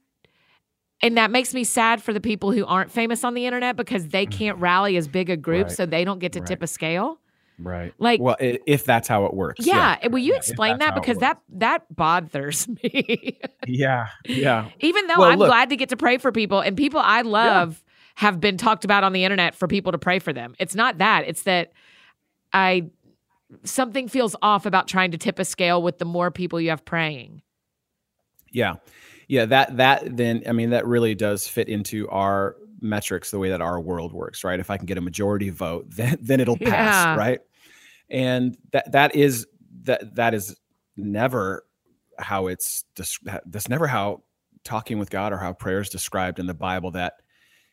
[1.02, 4.08] and that makes me sad for the people who aren't famous on the internet because
[4.10, 5.76] they can't rally as big a group Right.
[5.76, 7.20] so they don't get to tip a scale
[7.64, 7.94] Right.
[7.98, 9.66] Like, well, if that's how it works.
[9.66, 9.98] Yeah.
[10.02, 10.08] yeah.
[10.10, 13.40] Will you yeah, explain that because that that bothers me.
[13.66, 14.08] yeah.
[14.26, 14.70] Yeah.
[14.80, 17.22] Even though well, I'm look, glad to get to pray for people and people I
[17.22, 17.92] love yeah.
[18.16, 20.56] have been talked about on the internet for people to pray for them.
[20.60, 21.26] It's not that.
[21.28, 21.74] It's that
[22.52, 22.90] I
[23.64, 26.84] something feels off about trying to tip a scale with the more people you have
[26.86, 27.42] praying.
[28.52, 28.76] Yeah.
[29.28, 33.50] Yeah, that that then I mean that really does fit into our metrics the way
[33.50, 34.60] that our world works, right?
[34.60, 37.16] If I can get a majority vote, then then it'll pass, yeah.
[37.16, 37.40] right?
[38.10, 39.48] And that that is
[39.84, 40.56] that that is
[40.98, 41.66] never
[42.20, 42.86] how it's
[43.46, 44.24] that's never how
[44.64, 47.16] talking with God or how prayer is described in the Bible that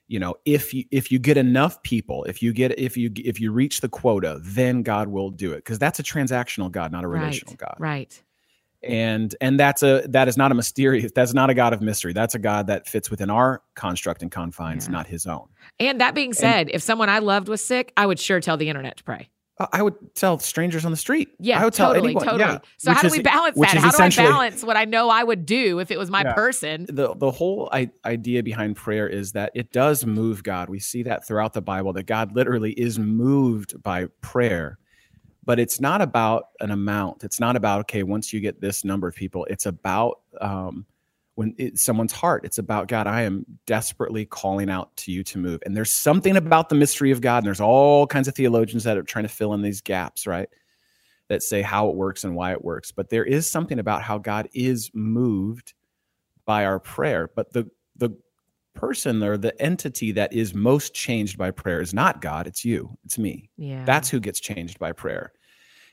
[0.08, 3.40] you know if you if you get enough people if you get if you if
[3.40, 5.56] you reach the quota then god will do it.
[5.56, 7.76] Because that's a transactional god not a relational right, god.
[7.78, 8.22] Right.
[8.82, 12.14] And and that's a that is not a mysterious that's not a god of mystery.
[12.14, 14.92] That's a god that fits within our construct and confines yeah.
[14.92, 15.48] not his own.
[15.78, 18.56] And that being said and, if someone i loved was sick i would sure tell
[18.56, 19.28] the internet to pray
[19.72, 21.30] I would tell strangers on the street.
[21.38, 22.24] Yeah, I would totally, tell anyone.
[22.24, 22.40] totally.
[22.40, 22.58] Yeah.
[22.78, 23.76] So which how do we balance that?
[23.76, 26.32] How do I balance what I know I would do if it was my yeah.
[26.32, 26.86] person?
[26.88, 30.68] The the whole I, idea behind prayer is that it does move God.
[30.68, 34.78] We see that throughout the Bible that God literally is moved by prayer
[35.44, 37.24] but it's not about an amount.
[37.24, 40.86] It's not about okay, once you get this number of people, it's about um,
[41.40, 42.44] when it's someone's heart.
[42.44, 43.06] It's about God.
[43.06, 45.62] I am desperately calling out to you to move.
[45.64, 47.38] And there's something about the mystery of God.
[47.38, 50.50] And there's all kinds of theologians that are trying to fill in these gaps, right?
[51.28, 52.92] That say how it works and why it works.
[52.92, 55.72] But there is something about how God is moved
[56.44, 57.30] by our prayer.
[57.34, 58.10] But the the
[58.74, 62.98] person or the entity that is most changed by prayer is not God, it's you,
[63.06, 63.48] it's me.
[63.56, 63.86] Yeah.
[63.86, 65.32] That's who gets changed by prayer.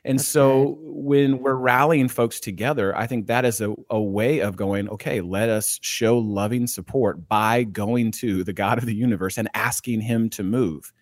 [0.08, 0.78] And That's so good.
[0.82, 5.20] when we're rallying folks together, I think that is a, a way of going, okay,
[5.20, 10.00] let us show loving support by going to the God of the universe and asking
[10.00, 10.94] him to move.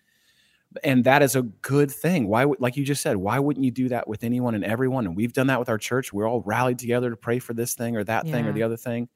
[0.83, 2.27] And that is a good thing.
[2.27, 5.05] Why would, like you just said, why wouldn't you do that with anyone and everyone?
[5.05, 6.11] And we've done that with our church.
[6.11, 8.31] We're all rallied together to pray for this thing or that yeah.
[8.31, 9.07] thing or the other thing.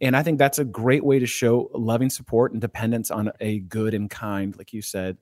[0.00, 3.60] And I think that's a great way to show loving support and dependence on a
[3.60, 5.18] good and kind, like you said,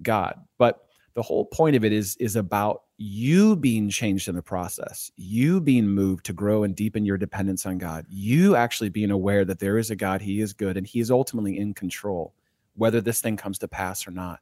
[0.00, 0.36] God.
[0.58, 0.80] But
[1.14, 5.60] the whole point of it is is about you being changed in the process, you
[5.60, 9.58] being moved to grow and deepen your dependence on God, you actually being aware that
[9.58, 12.32] there is a God, He is good, and He is ultimately in control,
[12.76, 14.38] whether this thing comes to pass or not.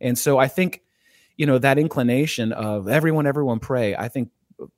[0.00, 0.82] And so I think,
[1.36, 4.30] you know, that inclination of everyone, everyone pray, I think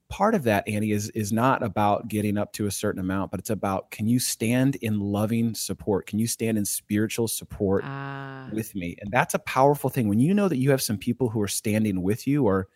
[0.08, 3.38] part of that annie is is not about getting up to a certain amount but
[3.38, 8.48] it's about can you stand in loving support can you stand in spiritual support ah.
[8.54, 11.28] with me and that's a powerful thing when you know that you have some people
[11.28, 12.68] who are standing with you or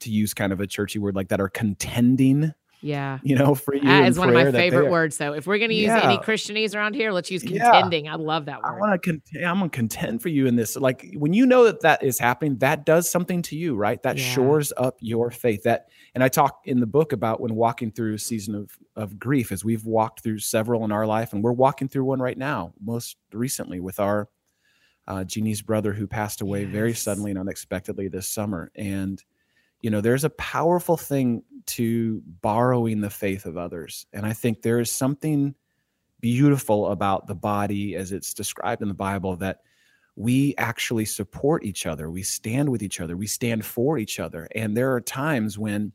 [0.00, 2.52] to use kind of a churchy word like that are contending
[2.84, 3.18] yeah.
[3.22, 3.80] You know, for you.
[3.80, 5.16] That is one of my favorite words.
[5.16, 6.04] So if we're going to use yeah.
[6.04, 8.04] any Christianese around here, let's use contending.
[8.04, 8.12] Yeah.
[8.12, 8.76] I love that word.
[8.76, 9.46] I want to contend.
[9.46, 10.76] I'm going to contend for you in this.
[10.76, 14.02] Like when you know that that is happening, that does something to you, right?
[14.02, 14.24] That yeah.
[14.24, 15.62] shores up your faith.
[15.62, 19.18] That, and I talk in the book about when walking through a season of, of
[19.18, 22.36] grief, as we've walked through several in our life, and we're walking through one right
[22.36, 24.28] now, most recently with our
[25.08, 26.70] uh, Jeannie's brother who passed away yes.
[26.70, 28.70] very suddenly and unexpectedly this summer.
[28.76, 29.24] And,
[29.84, 34.06] you know, there's a powerful thing to borrowing the faith of others.
[34.14, 35.54] And I think there is something
[36.22, 39.58] beautiful about the body as it's described in the Bible that
[40.16, 42.10] we actually support each other.
[42.10, 43.14] We stand with each other.
[43.14, 44.48] We stand for each other.
[44.54, 45.92] And there are times when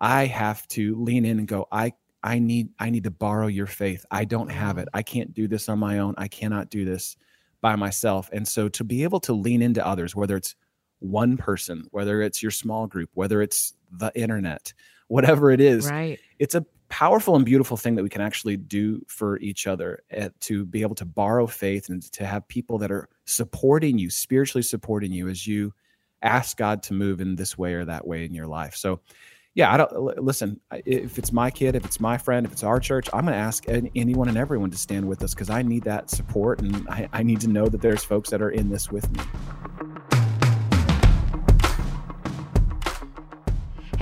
[0.00, 1.92] I have to lean in and go, I
[2.24, 4.04] I need I need to borrow your faith.
[4.10, 4.86] I don't have it.
[4.86, 4.98] Mm.
[4.98, 6.16] I can't do this on my own.
[6.18, 7.16] I cannot do this
[7.60, 8.28] by myself.
[8.32, 10.56] And so to be able to lean into others, whether it's
[11.02, 14.72] one person, whether it's your small group, whether it's the internet,
[15.08, 15.90] whatever it is.
[15.90, 16.18] Right.
[16.38, 20.28] It's a powerful and beautiful thing that we can actually do for each other uh,
[20.40, 24.62] to be able to borrow faith and to have people that are supporting you, spiritually
[24.62, 25.72] supporting you as you
[26.22, 28.76] ask God to move in this way or that way in your life.
[28.76, 29.00] So,
[29.54, 30.60] yeah, I don't listen.
[30.86, 33.40] If it's my kid, if it's my friend, if it's our church, I'm going to
[33.40, 37.08] ask anyone and everyone to stand with us because I need that support and I,
[37.12, 39.91] I need to know that there's folks that are in this with me.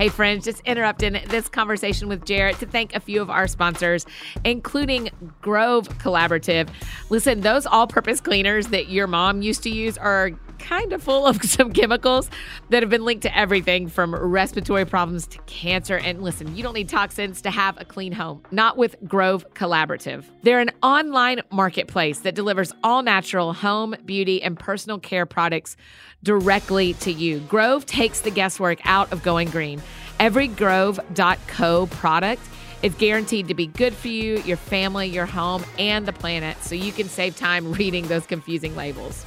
[0.01, 4.07] Hey, friends, just interrupting this conversation with Jarrett to thank a few of our sponsors,
[4.43, 5.11] including
[5.43, 6.69] Grove Collaborative.
[7.11, 11.25] Listen, those all purpose cleaners that your mom used to use are kind of full
[11.25, 12.29] of some chemicals
[12.69, 15.97] that have been linked to everything from respiratory problems to cancer.
[15.97, 20.25] And listen, you don't need toxins to have a clean home, not with Grove Collaborative.
[20.43, 25.75] They're an online marketplace that delivers all natural home, beauty, and personal care products
[26.23, 27.39] directly to you.
[27.41, 29.81] Grove takes the guesswork out of going green.
[30.19, 32.41] Every Grove.co product
[32.83, 36.75] is guaranteed to be good for you, your family, your home, and the planet, so
[36.75, 39.23] you can save time reading those confusing labels.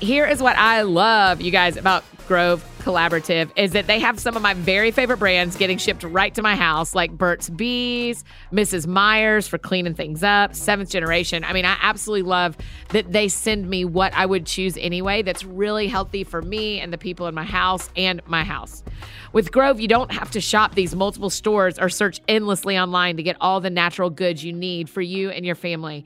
[0.00, 4.36] Here is what I love, you guys, about Grove Collaborative is that they have some
[4.36, 8.22] of my very favorite brands getting shipped right to my house, like Burt's Bees,
[8.52, 8.86] Mrs.
[8.86, 11.42] Meyer's for cleaning things up, Seventh Generation.
[11.42, 12.56] I mean, I absolutely love
[12.90, 16.92] that they send me what I would choose anyway that's really healthy for me and
[16.92, 18.84] the people in my house and my house.
[19.32, 23.22] With Grove, you don't have to shop these multiple stores or search endlessly online to
[23.24, 26.04] get all the natural goods you need for you and your family.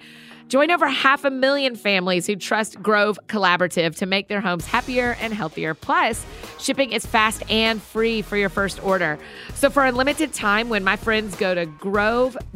[0.52, 5.16] Join over half a million families who trust Grove Collaborative to make their homes happier
[5.18, 5.72] and healthier.
[5.72, 6.26] Plus,
[6.58, 9.18] shipping is fast and free for your first order.
[9.54, 12.52] So for a limited time, when my friends go to grove.co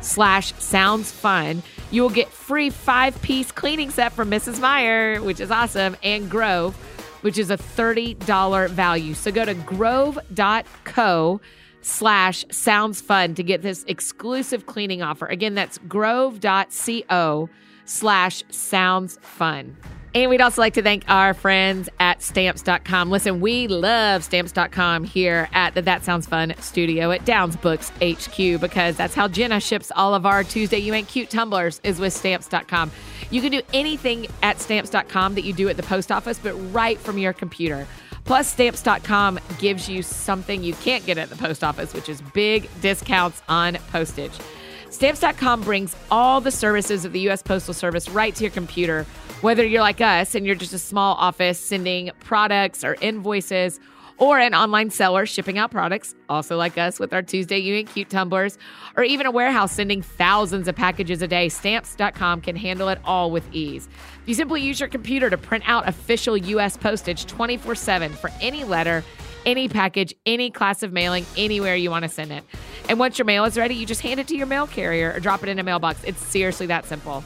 [0.00, 4.60] slash sounds fun, you will get free five piece cleaning set from Mrs.
[4.60, 6.76] Meyer, which is awesome, and Grove,
[7.22, 9.14] which is a $30 value.
[9.14, 10.20] So go to grove.co
[11.34, 11.40] slash
[11.88, 15.26] sounds fun to get this exclusive cleaning offer.
[15.26, 17.48] Again, that's grove.co
[17.84, 19.76] slash sounds fun.
[20.14, 23.10] And we'd also like to thank our friends at stamps.com.
[23.10, 28.60] Listen, we love stamps.com here at the That Sounds Fun studio at Downs Books HQ
[28.60, 32.14] because that's how Jenna ships all of our Tuesday You Ain't Cute tumblers is with
[32.14, 32.90] stamps.com.
[33.30, 36.98] You can do anything at stamps.com that you do at the post office, but right
[36.98, 37.86] from your computer.
[38.28, 42.68] Plus, stamps.com gives you something you can't get at the post office, which is big
[42.82, 44.38] discounts on postage.
[44.90, 47.42] Stamps.com brings all the services of the U.S.
[47.42, 49.06] Postal Service right to your computer,
[49.40, 53.80] whether you're like us and you're just a small office sending products or invoices
[54.18, 57.88] or an online seller shipping out products, also like us with our Tuesday You Ain't
[57.88, 58.58] Cute tumblers,
[58.96, 63.30] or even a warehouse sending thousands of packages a day, stamps.com can handle it all
[63.30, 63.88] with ease.
[64.26, 66.76] You simply use your computer to print out official U.S.
[66.76, 69.04] postage 24 7 for any letter,
[69.46, 72.44] any package, any class of mailing, anywhere you want to send it.
[72.88, 75.20] And once your mail is ready, you just hand it to your mail carrier or
[75.20, 76.02] drop it in a mailbox.
[76.04, 77.22] It's seriously that simple.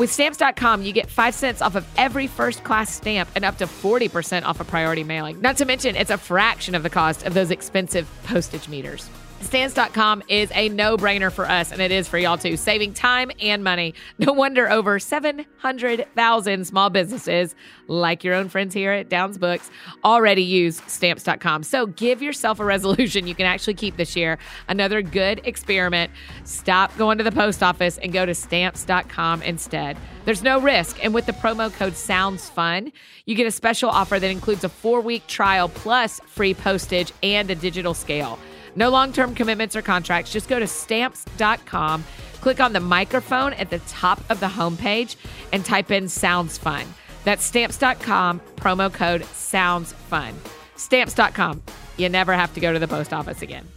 [0.00, 3.66] With stamps.com, you get 5 cents off of every first class stamp and up to
[3.66, 5.42] 40% off a priority mailing.
[5.42, 9.10] Not to mention, it's a fraction of the cost of those expensive postage meters.
[9.40, 13.30] Stamps.com is a no brainer for us, and it is for y'all too, saving time
[13.40, 13.94] and money.
[14.18, 17.54] No wonder over 700,000 small businesses,
[17.88, 19.70] like your own friends here at Downs Books,
[20.04, 21.62] already use Stamps.com.
[21.62, 24.38] So give yourself a resolution you can actually keep this year.
[24.68, 26.12] Another good experiment.
[26.44, 29.96] Stop going to the post office and go to Stamps.com instead.
[30.26, 32.92] There's no risk, and with the promo code Sounds Fun,
[33.24, 37.50] you get a special offer that includes a four week trial plus free postage and
[37.50, 38.38] a digital scale.
[38.76, 40.32] No long term commitments or contracts.
[40.32, 42.04] Just go to stamps.com,
[42.40, 45.16] click on the microphone at the top of the homepage,
[45.52, 46.86] and type in Sounds Fun.
[47.24, 50.34] That's stamps.com, promo code Sounds Fun.
[50.76, 51.62] Stamps.com.
[51.96, 53.68] You never have to go to the post office again.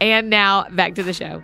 [0.00, 1.42] And now back to the show.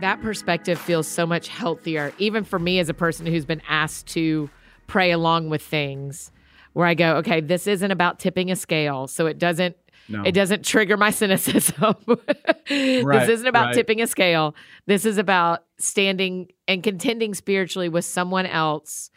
[0.00, 4.06] That perspective feels so much healthier, even for me as a person who's been asked
[4.08, 4.48] to
[4.86, 6.30] pray along with things
[6.72, 9.76] where I go, okay, this isn't about tipping a scale, so it doesn't
[10.08, 10.22] no.
[10.22, 11.96] it doesn't trigger my cynicism.
[12.06, 12.24] right,
[12.66, 13.74] this isn't about right.
[13.74, 14.54] tipping a scale.
[14.86, 19.10] This is about standing and contending spiritually with someone else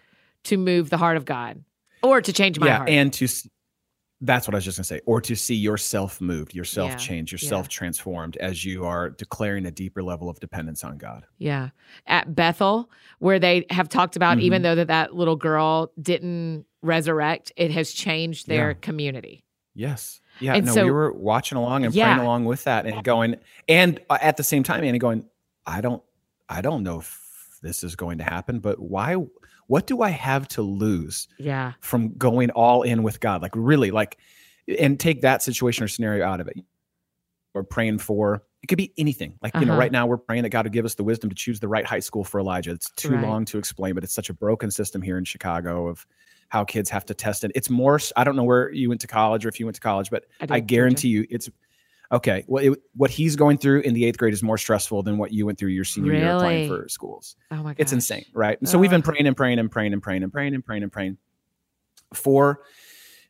[0.44, 1.64] to move the heart of God
[2.04, 2.90] or to change my yeah, heart.
[2.90, 3.28] and to
[4.22, 6.98] that's what I was just going to say, or to see yourself moved, yourself yeah,
[6.98, 7.70] changed, yourself yeah.
[7.70, 11.26] transformed as you are declaring a deeper level of dependence on God.
[11.40, 11.70] Yeah.
[12.06, 14.46] At Bethel, where they have talked about, mm-hmm.
[14.46, 18.78] even though that, that little girl didn't resurrect, it has changed their yeah.
[18.82, 19.44] community.
[19.74, 20.22] Yes.
[20.40, 20.54] Yeah.
[20.54, 24.00] And no, so, we were watching along and praying along with that and going, and
[24.10, 25.26] uh, at the same time, and going,
[25.66, 26.04] I don't,
[26.48, 29.16] I don't know if this is going to happen, but why,
[29.72, 31.30] what do I have to lose?
[31.40, 31.72] Yeah.
[31.80, 34.18] From going all in with God, like really, like,
[34.68, 36.58] and take that situation or scenario out of it.
[37.54, 39.40] We're praying for it could be anything.
[39.42, 39.62] Like, uh-huh.
[39.62, 39.80] you know, uh-huh.
[39.80, 41.86] right now we're praying that God would give us the wisdom to choose the right
[41.86, 42.72] high school for Elijah.
[42.72, 43.24] It's too right.
[43.24, 46.06] long to explain, but it's such a broken system here in Chicago of
[46.50, 47.52] how kids have to test it.
[47.56, 49.82] It's more, I don't know where you went to college or if you went to
[49.82, 51.50] college, but I, I guarantee you it's
[52.12, 52.44] okay.
[52.48, 55.32] Well, it, what he's going through in the eighth grade is more stressful than what
[55.32, 56.24] you went through your senior really?
[56.24, 57.36] year applying for schools.
[57.52, 58.60] Oh my god, it's insane, right?
[58.60, 60.84] And so we've been praying and praying and praying and praying and praying and praying
[60.84, 61.18] and praying
[62.14, 62.62] for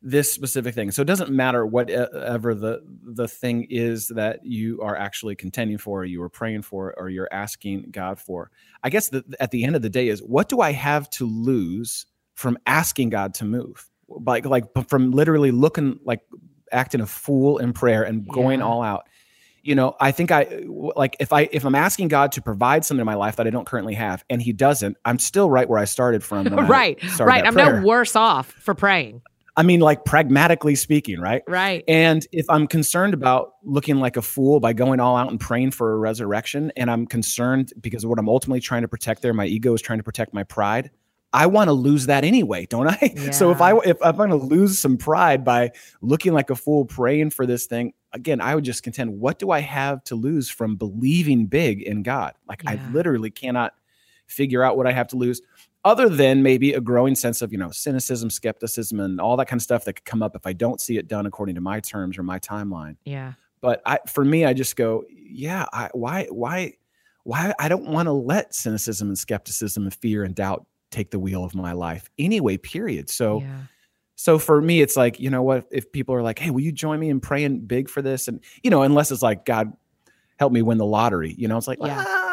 [0.02, 0.90] this specific thing.
[0.92, 5.78] So it doesn't matter whatever uh, the the thing is that you are actually contending
[5.78, 8.50] for, or you are praying for, or you're asking God for.
[8.84, 11.26] I guess the, at the end of the day is what do I have to
[11.26, 13.88] lose from asking God to move.
[14.08, 16.22] Like like from literally looking like
[16.72, 18.66] acting a fool in prayer and going yeah.
[18.66, 19.08] all out.
[19.64, 23.02] You know, I think I like if I if I'm asking God to provide something
[23.02, 25.78] in my life that I don't currently have and he doesn't, I'm still right where
[25.78, 26.48] I started from.
[26.68, 27.00] right.
[27.04, 27.46] Started right.
[27.46, 27.80] I'm prayer.
[27.80, 29.22] no worse off for praying.
[29.58, 31.44] I mean, like pragmatically speaking, right?
[31.48, 31.84] Right.
[31.88, 35.72] And if I'm concerned about looking like a fool by going all out and praying
[35.72, 39.34] for a resurrection, and I'm concerned because of what I'm ultimately trying to protect there,
[39.34, 40.90] my ego is trying to protect my pride.
[41.34, 43.14] I want to lose that anyway, don't I?
[43.16, 43.32] Yeah.
[43.42, 45.72] So if I if, I'm going to lose some pride by
[46.02, 49.52] looking like a fool praying for this thing, again, I would just contend, what do
[49.52, 52.34] I have to lose from believing big in God?
[52.48, 52.72] Like yeah.
[52.72, 53.74] I literally cannot
[54.28, 55.42] figure out what I have to lose
[55.84, 59.60] other than maybe a growing sense of you know cynicism skepticism and all that kind
[59.60, 61.80] of stuff that could come up if i don't see it done according to my
[61.80, 66.28] terms or my timeline yeah but i for me i just go yeah I, why
[66.30, 66.74] why
[67.24, 71.20] why i don't want to let cynicism and skepticism and fear and doubt take the
[71.20, 73.62] wheel of my life anyway period so yeah.
[74.16, 76.72] so for me it's like you know what if people are like hey will you
[76.72, 79.72] join me in praying big for this and you know unless it's like god
[80.38, 82.04] help me win the lottery you know it's like yeah.
[82.06, 82.32] Ah,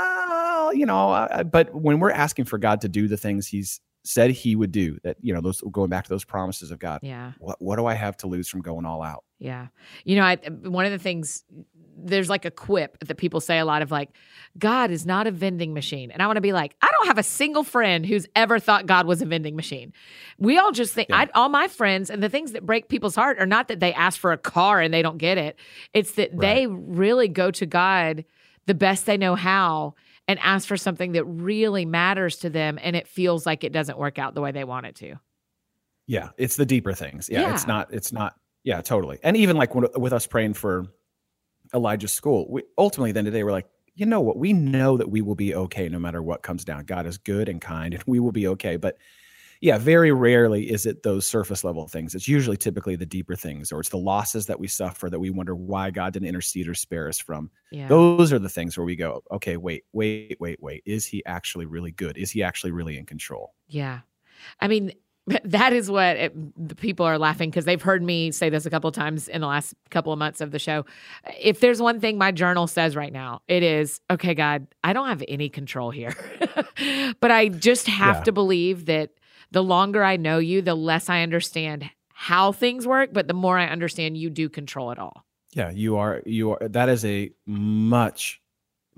[0.72, 4.30] you know, uh, but when we're asking for God to do the things He's said
[4.30, 7.00] He would do, that you know, those going back to those promises of God.
[7.02, 7.32] Yeah.
[7.38, 9.24] What what do I have to lose from going all out?
[9.38, 9.68] Yeah.
[10.04, 11.44] You know, I one of the things
[12.04, 14.10] there's like a quip that people say a lot of like
[14.58, 16.10] God is not a vending machine.
[16.10, 18.86] And I want to be like, I don't have a single friend who's ever thought
[18.86, 19.92] God was a vending machine.
[20.38, 21.18] We all just think yeah.
[21.18, 23.92] I, all my friends and the things that break people's heart are not that they
[23.92, 25.58] ask for a car and they don't get it.
[25.92, 26.40] It's that right.
[26.40, 28.24] they really go to God
[28.66, 29.94] the best they know how
[30.26, 33.98] and ask for something that really matters to them and it feels like it doesn't
[33.98, 35.16] work out the way they want it to.
[36.06, 37.28] Yeah, it's the deeper things.
[37.30, 37.54] Yeah, yeah.
[37.54, 38.34] it's not it's not
[38.64, 39.18] yeah, totally.
[39.22, 40.86] And even like when, with us praying for
[41.74, 44.38] Elijah's school, we ultimately then today we're like, you know what?
[44.38, 46.84] We know that we will be okay no matter what comes down.
[46.84, 48.96] God is good and kind and we will be okay, but
[49.60, 52.14] yeah, very rarely is it those surface level things.
[52.14, 55.30] It's usually typically the deeper things, or it's the losses that we suffer that we
[55.30, 57.50] wonder why God didn't intercede or spare us from.
[57.72, 57.88] Yeah.
[57.88, 60.82] Those are the things where we go, okay, wait, wait, wait, wait.
[60.86, 62.16] Is he actually really good?
[62.16, 63.54] Is he actually really in control?
[63.66, 64.00] Yeah.
[64.60, 64.92] I mean,
[65.44, 68.70] that is what it, the people are laughing because they've heard me say this a
[68.70, 70.84] couple of times in the last couple of months of the show.
[71.40, 75.08] If there's one thing my journal says right now, it is okay, God, I don't
[75.08, 76.14] have any control here,
[77.20, 78.22] but I just have yeah.
[78.24, 79.10] to believe that
[79.50, 83.58] the longer I know you, the less I understand how things work, but the more
[83.58, 85.24] I understand you do control it all.
[85.52, 88.40] Yeah, you are you are that is a much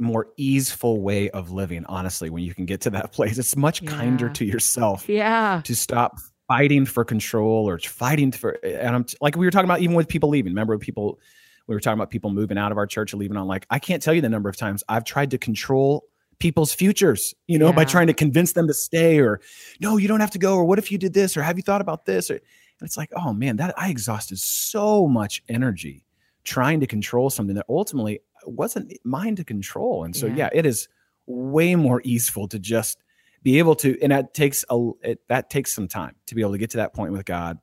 [0.01, 3.39] more easeful way of living, honestly, when you can get to that place.
[3.39, 3.91] It's much yeah.
[3.91, 5.09] kinder to yourself.
[5.09, 5.63] Yeah.
[5.65, 9.81] To stop fighting for control or fighting for and I'm like we were talking about
[9.81, 10.51] even with people leaving.
[10.51, 11.21] Remember people
[11.69, 13.79] we were talking about people moving out of our church and leaving on like I
[13.79, 16.09] can't tell you the number of times I've tried to control
[16.41, 17.73] people's futures, you know, yeah.
[17.73, 19.41] by trying to convince them to stay or
[19.79, 21.63] no, you don't have to go or what if you did this or have you
[21.63, 26.05] thought about this or and it's like, oh man, that I exhausted so much energy
[26.45, 30.05] trying to control something that ultimately wasn't mine to control.
[30.05, 30.89] And so yeah, yeah it is
[31.27, 33.03] way more easeful to just
[33.43, 36.53] be able to and that takes a it, that takes some time to be able
[36.53, 37.59] to get to that point with God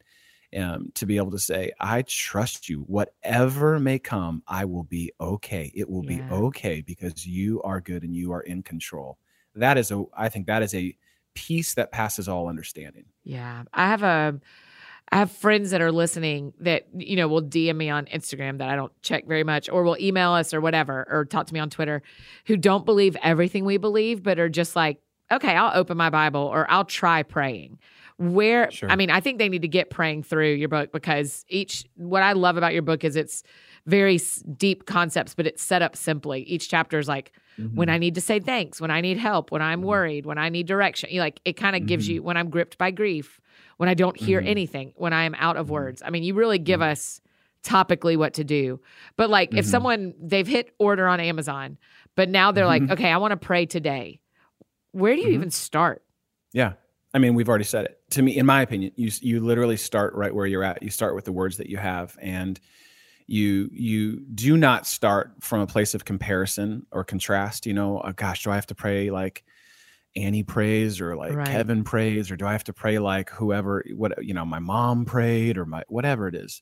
[0.56, 2.82] um, to be able to say, I trust you.
[2.82, 5.72] Whatever may come, I will be okay.
[5.76, 6.28] It will yeah.
[6.28, 9.18] be okay because you are good and you are in control.
[9.56, 10.96] That is a, I think that is a
[11.34, 13.06] peace that passes all understanding.
[13.24, 13.64] Yeah.
[13.74, 14.40] I have a,
[15.12, 18.70] I have friends that are listening that, you know, will DM me on Instagram that
[18.70, 21.60] I don't check very much or will email us or whatever or talk to me
[21.60, 22.02] on Twitter
[22.46, 25.00] who don't believe everything we believe, but are just like,
[25.32, 27.80] okay, I'll open my Bible or I'll try praying
[28.18, 28.90] where sure.
[28.90, 32.24] i mean i think they need to get praying through your book because each what
[32.24, 33.44] i love about your book is it's
[33.86, 34.20] very
[34.58, 37.76] deep concepts but it's set up simply each chapter is like mm-hmm.
[37.76, 39.90] when i need to say thanks when i need help when i'm mm-hmm.
[39.90, 41.90] worried when i need direction you like it kind of mm-hmm.
[41.90, 43.40] gives you when i'm gripped by grief
[43.78, 44.50] when i don't hear mm-hmm.
[44.50, 45.76] anything when i am out of mm-hmm.
[45.76, 46.92] words i mean you really give mm-hmm.
[46.92, 47.22] us
[47.64, 48.80] topically what to do
[49.16, 51.78] but like if someone they've hit order on amazon
[52.16, 54.20] but now they're like okay i want to pray today
[54.92, 56.04] where do you even start
[56.54, 56.74] yeah
[57.14, 58.00] I mean, we've already said it.
[58.12, 60.84] To me, in my opinion, you you literally start right where you're at.
[60.84, 62.60] You start with the words that you have, and
[63.26, 67.66] you you do not start from a place of comparison or contrast.
[67.66, 69.44] You know, oh, gosh, do I have to pray like
[70.18, 71.48] Annie prays or like right.
[71.48, 75.06] Kevin prays, or do I have to pray like whoever what you know my mom
[75.06, 76.62] prayed or my whatever it is.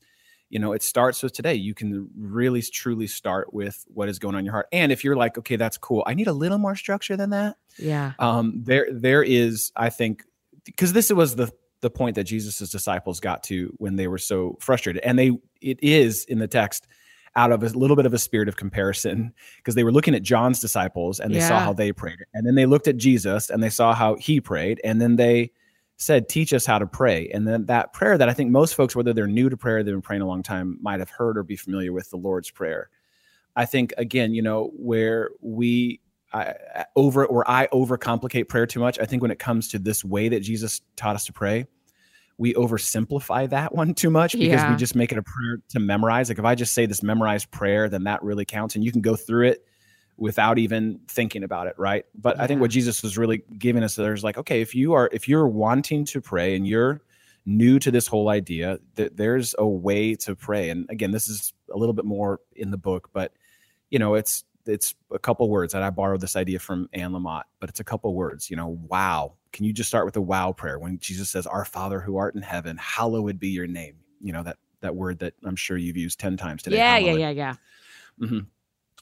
[0.50, 1.56] You know, it starts with today.
[1.56, 4.68] You can really truly start with what is going on in your heart.
[4.72, 6.04] And if you're like, okay, that's cool.
[6.06, 7.58] I need a little more structure than that.
[7.80, 8.14] Yeah.
[8.20, 10.24] Um, there there is, I think,
[10.64, 11.52] because this was the
[11.82, 15.04] the point that Jesus' disciples got to when they were so frustrated.
[15.04, 15.32] And they
[15.62, 16.88] it is in the text
[17.36, 20.24] out of a little bit of a spirit of comparison because they were looking at
[20.24, 21.48] John's disciples and they yeah.
[21.48, 22.20] saw how they prayed.
[22.34, 24.80] And then they looked at Jesus and they saw how he prayed.
[24.84, 25.52] And then they
[25.98, 27.30] said, Teach us how to pray.
[27.34, 29.94] And then that prayer that I think most folks, whether they're new to prayer, they've
[29.94, 32.90] been praying a long time, might have heard or be familiar with the Lord's Prayer.
[33.56, 36.02] I think, again, you know, where we
[36.34, 39.00] I, over or I overcomplicate prayer too much.
[39.00, 41.66] I think when it comes to this way that Jesus taught us to pray,
[42.38, 44.72] we oversimplify that one too much because Yeah.
[44.72, 46.30] we just make it a prayer to memorize.
[46.30, 49.02] Like if I just say this memorized prayer, then that really counts, and you can
[49.02, 49.66] go through it
[50.18, 52.06] without even thinking about it, right?
[52.16, 55.10] But I think what Jesus was really giving us there's like, okay, if you are
[55.12, 57.02] if you're wanting to pray and you're
[57.46, 60.70] new to this whole idea, that there's a way to pray.
[60.70, 63.34] And again, this is a little bit more in the book, but
[63.90, 65.74] you know, it's it's a couple words.
[65.74, 68.50] And I borrowed this idea from Anne Lamott, but it's a couple words.
[68.50, 69.34] You know, wow.
[69.54, 72.36] Can you just start with a wow prayer when Jesus says, "Our Father who art
[72.36, 75.98] in heaven, hallowed be your name." You know that that word that I'm sure you've
[75.98, 76.78] used ten times today.
[76.78, 77.20] yeah, yeah, hallowed.
[77.22, 77.56] yeah, yeah.
[78.28, 78.40] hmm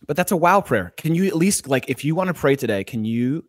[0.06, 0.94] But that's a wow prayer.
[0.98, 3.46] Can you at least like if you want to pray today, can you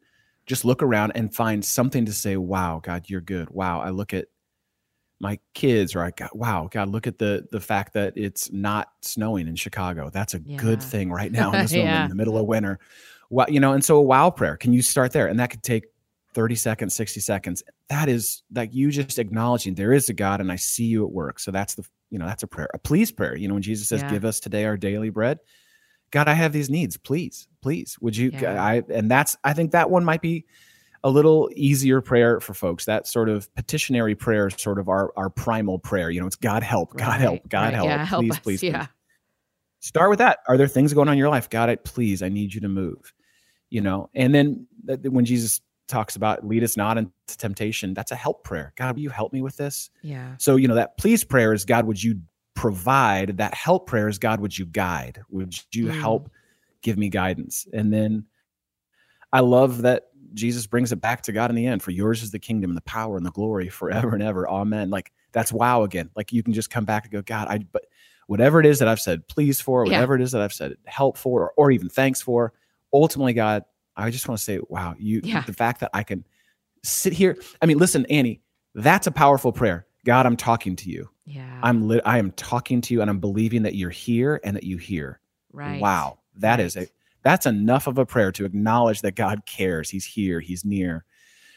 [0.46, 4.14] just look around and find something to say, "Wow, God, you're good." Wow, I look
[4.14, 4.28] at
[5.20, 8.88] my kids, or I got, "Wow, God, look at the the fact that it's not
[9.02, 10.10] snowing in Chicago.
[10.10, 12.04] That's a good thing right now in this moment Yeah.
[12.04, 12.78] in the middle of winter."
[13.30, 14.56] Well, you know, and so a wow prayer.
[14.56, 15.26] Can you start there?
[15.28, 15.84] And that could take
[16.34, 17.62] 30 seconds, 60 seconds.
[17.88, 21.12] That is like you just acknowledging there is a God and I see you at
[21.12, 21.38] work.
[21.38, 22.68] So that's the, you know, that's a prayer.
[22.74, 23.36] A please prayer.
[23.36, 24.10] You know, when Jesus says, Yeah.
[24.10, 25.38] give us today our daily bread.
[26.10, 26.96] God, I have these needs.
[26.96, 28.30] Please, please, would you?
[28.32, 28.62] Yeah.
[28.62, 30.44] I and that's I think that one might be
[31.05, 32.86] a little easier prayer for folks.
[32.86, 36.11] That sort of petitionary prayer is sort of our our primal prayer.
[36.11, 37.74] You know, it's God help, God Right, help, God right.
[37.74, 37.86] help.
[37.88, 38.38] Yeah, help please, us.
[38.40, 38.86] please, yeah.
[38.86, 38.88] please.
[39.80, 40.38] Start with that.
[40.48, 41.48] Are there things going on in your life?
[41.50, 43.12] God, I please, I need you to move.
[43.70, 47.92] You know, and then th- th- when Jesus talks about lead us not into temptation,
[47.92, 48.72] that's a help prayer.
[48.76, 49.90] God, will you help me with this?
[50.02, 50.36] Yeah.
[50.38, 52.20] So, you know, that please prayer is God, would you
[52.55, 53.36] provide?
[53.36, 55.20] That help prayer is God, would you guide?
[55.28, 56.00] Would you Mm.
[56.00, 56.30] help
[56.80, 57.66] give me guidance?
[57.74, 58.24] And then
[59.32, 60.05] I love that
[60.35, 61.82] Jesus brings it back to God in the end.
[61.82, 64.49] For yours is the kingdom and the power and the glory forever and ever.
[64.49, 64.91] Amen.
[64.91, 66.11] Like that's wow again.
[66.16, 67.87] Like you can just come back and go, God, I but
[68.26, 69.93] whatever it is that I've said please for, Yeah.
[69.93, 72.53] whatever it is that I've said help for, or, or even thanks for,
[72.93, 73.64] ultimately, God,
[73.97, 75.43] I just want to say, wow, you Yeah.
[75.47, 76.24] the fact that I can
[76.82, 77.37] sit here.
[77.62, 78.41] I mean, listen, Annie,
[78.74, 79.87] that's a powerful prayer.
[80.05, 81.09] God, I'm talking to you.
[81.26, 81.61] Yeah.
[81.62, 82.03] I'm lit.
[82.05, 85.20] I am talking to you, and I'm believing that you're here and that you hear.
[85.53, 85.80] right.
[85.80, 86.89] Wow, that is Right.
[86.89, 86.91] a
[87.25, 89.91] that's enough of a prayer to acknowledge that God cares.
[89.91, 90.41] He's here.
[90.41, 91.05] He's near.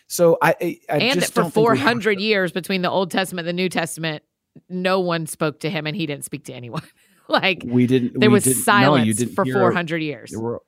[0.07, 2.89] So I, I, I and that for don't think we have 400 years between the
[2.89, 4.23] Old Testament and the New Testament,
[4.69, 6.81] no one spoke to him and he didn't speak to anyone.
[7.27, 8.17] like we didn't.
[8.19, 10.31] there we was didn't, no, silence you didn't for 400 years.
[10.35, 10.61] Were-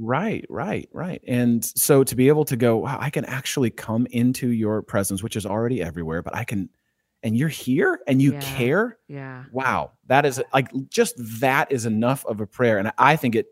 [0.00, 1.20] Right, right, right.
[1.26, 5.24] And so to be able to go, wow, I can actually come into your presence,
[5.24, 6.68] which is already everywhere, but I can,
[7.24, 8.40] and you're here and you Yeah.
[8.40, 8.98] care.
[9.08, 9.44] Yeah.
[9.50, 13.46] Wow, that is like just that is enough of a prayer, and I think it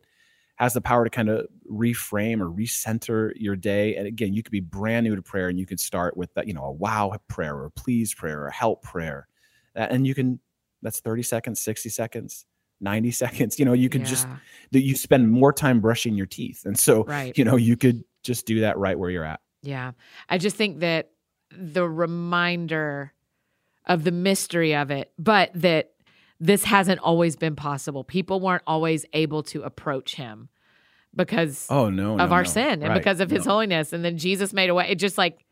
[0.57, 3.95] has the power to kind of reframe or recenter your day.
[3.97, 6.47] And again, you could be brand new to prayer, and you could start with that,
[6.47, 9.29] you know, a wow prayer or a please prayer or a help prayer,
[9.75, 10.41] and you can.
[10.83, 12.45] That's thirty seconds, sixty seconds,
[12.81, 13.59] ninety seconds.
[13.59, 14.27] You know, you could just
[14.73, 17.37] that you spend more time brushing your teeth, and so Right.
[17.37, 19.41] you know you could just do that right where you're at.
[19.63, 19.93] Yeah.
[20.29, 21.11] I just think that
[21.51, 23.13] the reminder
[23.87, 25.93] of the mystery of it, but that
[26.41, 28.05] this hasn't always been possible.
[28.05, 30.49] People weren't always able to approach him
[31.15, 32.49] because Oh no, of no, our no.
[32.49, 32.95] sin and Right.
[32.99, 33.53] because of his No.
[33.53, 33.93] holiness.
[33.93, 34.87] And then Jesus made a way.
[34.91, 35.46] It just like,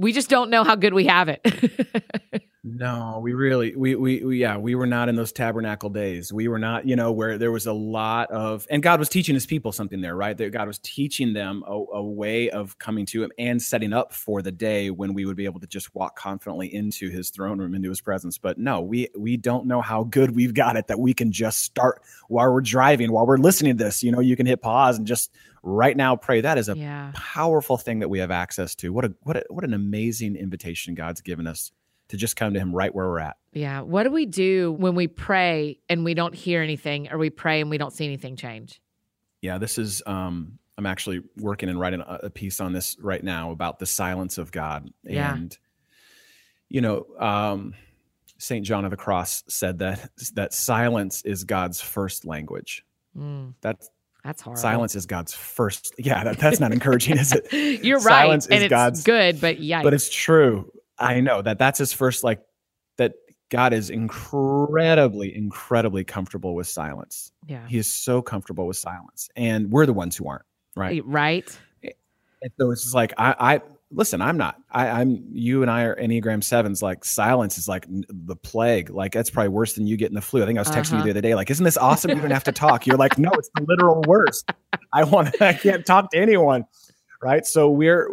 [0.00, 2.42] we just don't know how good we have it.
[2.62, 6.30] No, we really, we, we, we, yeah, we were not in those tabernacle days.
[6.30, 9.34] We were not, you know, where there was a lot of, and God was teaching
[9.34, 10.36] his people something there, right?
[10.36, 14.12] That God was teaching them a, a way of coming to him and setting up
[14.12, 17.58] for the day when we would be able to just walk confidently into his throne
[17.58, 18.36] room, into his presence.
[18.36, 21.62] But no, we, we don't know how good we've got it that we can just
[21.62, 24.02] start while we're driving, while we're listening to this.
[24.02, 25.32] You know, you can hit pause and just
[25.62, 26.40] right now pray.
[26.40, 27.12] That is a yeah.
[27.14, 28.92] powerful thing that we have access to.
[28.92, 31.72] What a, what a, what an amazing invitation God's given us
[32.08, 33.36] to just come to him right where we're at.
[33.52, 33.82] Yeah.
[33.82, 37.60] What do we do when we pray and we don't hear anything or we pray
[37.60, 38.80] and we don't see anything change?
[39.40, 40.02] Yeah, this is.
[40.06, 43.86] Um, I'm actually working and writing a, a piece on this right now about the
[43.86, 44.90] silence of God.
[45.04, 45.34] Yeah.
[45.34, 45.56] And
[46.68, 47.74] you know, um,
[48.38, 52.84] Saint John of the Cross said that that silence is God's first language.
[53.16, 53.90] Mm, That's
[54.24, 54.58] that's hard.
[54.58, 55.94] silence is God's first.
[55.98, 57.52] Yeah, that, that's not encouraging, is it?
[57.84, 58.22] You're right.
[58.22, 59.82] Silence and is it's God's- good, but yeah.
[59.82, 60.70] But it's true.
[60.98, 62.22] I know that that's his first.
[62.24, 62.40] Like
[62.98, 63.14] that,
[63.48, 67.32] God is incredibly, incredibly comfortable with silence.
[67.46, 67.66] yeah.
[67.66, 70.44] He is so comfortable with silence, and we're the ones who aren't.
[70.76, 70.98] Right.
[70.98, 71.58] Eh, right.
[71.82, 71.90] Eh,
[72.42, 73.60] and so it's just like I, I
[73.90, 74.20] listen.
[74.22, 74.56] I'm not.
[74.70, 75.24] I, I'm.
[75.32, 76.82] You and I are Enneagram sevens.
[76.82, 78.90] Like silence is like the plague.
[78.90, 80.42] Like that's probably worse than you getting the flu.
[80.42, 80.96] I think I was texting Uh-huh.
[80.98, 81.34] you the other day.
[81.34, 82.10] Like, isn't this awesome?
[82.10, 82.86] You don't have to talk.
[82.86, 84.50] You're like, no, it's the literal worst.
[84.92, 85.40] I want.
[85.42, 86.64] I can't talk to anyone.
[87.22, 87.46] Right?
[87.46, 88.08] So we're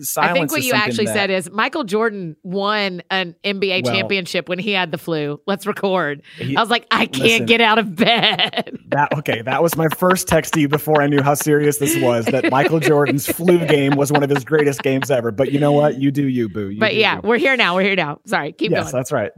[0.00, 0.16] silence.
[0.16, 4.48] I think what you actually that, said is Michael Jordan won an NBA well, championship
[4.48, 5.40] when he had the flu.
[5.46, 6.22] Let's record.
[6.38, 8.78] He, I was like, I can't listen, get out of bed.
[8.88, 9.42] that okay?
[9.42, 12.26] That was my first text to you before I knew how serious this was.
[12.26, 15.30] That Michael Jordan's flu game was one of his greatest games ever.
[15.30, 16.00] But you know what?
[16.00, 16.70] You do you, boo.
[16.70, 17.22] You but yeah, you.
[17.24, 17.74] we're here now.
[17.74, 18.20] We're here now.
[18.26, 18.92] Sorry, keep yes, going.
[18.92, 19.32] that's right.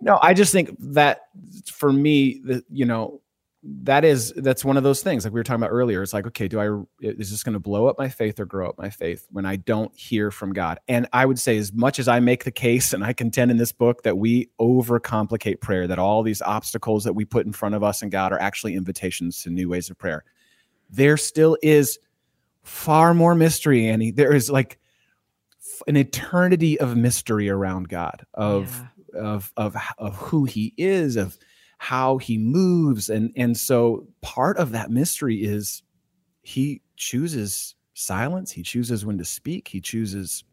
[0.00, 1.28] No, I just think that
[1.66, 3.21] for me, the, you know,
[3.64, 6.26] that is that's one of those things like we were talking about earlier it's like
[6.26, 6.66] okay do i
[7.00, 9.54] is this going to blow up my faith or grow up my faith when i
[9.54, 12.92] don't hear from god and i would say as much as i make the case
[12.92, 17.12] and i contend in this book that we overcomplicate prayer that all these obstacles that
[17.12, 19.96] we put in front of us and god are actually invitations to new ways of
[19.96, 20.24] prayer
[20.90, 22.00] there still is
[22.64, 24.80] far more mystery annie there is like
[25.86, 28.82] an eternity of mystery around god of
[29.14, 29.20] yeah.
[29.20, 31.38] of of of who he is of
[31.82, 35.82] how he moves and and so part of that mystery is
[36.42, 40.44] he chooses silence he chooses when to speak he chooses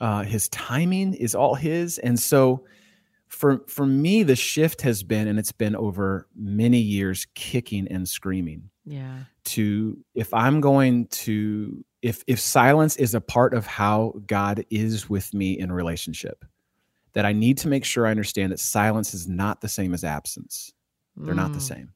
[0.00, 2.64] uh, his timing is all his and so
[3.28, 8.08] for for me the shift has been and it's been over many years kicking and
[8.08, 8.70] screaming.
[8.86, 9.24] Yeah.
[9.44, 15.10] To if i'm going to if if silence is a part of how god is
[15.10, 16.42] with me in relationship
[17.16, 20.04] that I need to make sure I understand that silence is not the same as
[20.04, 20.70] absence.
[21.16, 21.62] They're mm, not the mm.
[21.62, 21.92] same.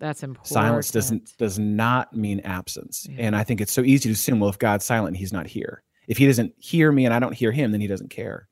[0.00, 0.52] That's important.
[0.52, 3.06] Silence doesn't does not mean absence.
[3.08, 3.26] Yeah.
[3.26, 5.84] And I think it's so easy to assume, well, if God's silent, he's not here.
[6.08, 8.48] If he doesn't hear me and I don't hear him, then he doesn't care.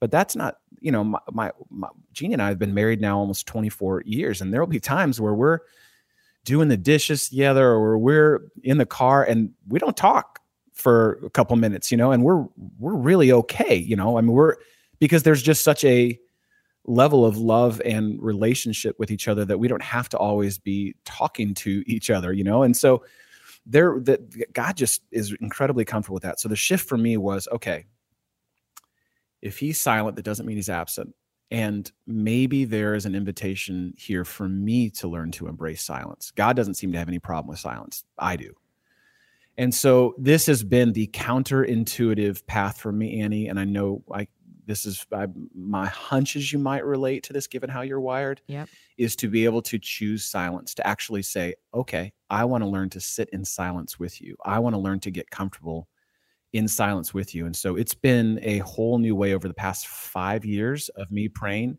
[0.00, 3.18] But that's not, you know, my, my, my Jeannie and I have been married now
[3.18, 5.58] almost 24 years, and there will be times where we're
[6.46, 10.40] doing the dishes together or we're in the car and we don't talk
[10.72, 12.46] for a couple minutes, you know, and we're
[12.78, 14.16] we're really okay, you know.
[14.16, 14.56] I mean, we're
[14.98, 16.18] because there's just such a
[16.84, 20.94] level of love and relationship with each other that we don't have to always be
[21.04, 22.62] talking to each other, you know?
[22.62, 23.04] And so
[23.66, 26.40] there that God just is incredibly comfortable with that.
[26.40, 27.84] So the shift for me was okay,
[29.42, 31.14] if he's silent, that doesn't mean he's absent.
[31.50, 36.30] And maybe there is an invitation here for me to learn to embrace silence.
[36.34, 38.04] God doesn't seem to have any problem with silence.
[38.18, 38.54] I do.
[39.56, 43.48] And so this has been the counterintuitive path for me, Annie.
[43.48, 44.28] And I know I
[44.68, 48.68] this is I, my hunches you might relate to this given how you're wired yep.
[48.98, 52.90] is to be able to choose silence to actually say okay i want to learn
[52.90, 54.36] to sit in silence with you.
[54.44, 55.88] I want to learn to get comfortable
[56.52, 57.44] in silence with you.
[57.46, 61.28] And so it's been a whole new way over the past five years of me
[61.28, 61.78] praying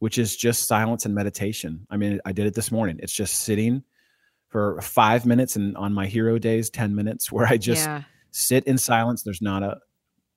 [0.00, 1.86] which is just silence and meditation.
[1.90, 2.98] I mean i did it this morning.
[3.00, 3.84] It's just sitting
[4.48, 8.02] for five minutes and on my hero days 10 minutes where i just yeah.
[8.30, 9.22] sit in silence.
[9.22, 9.78] There's not a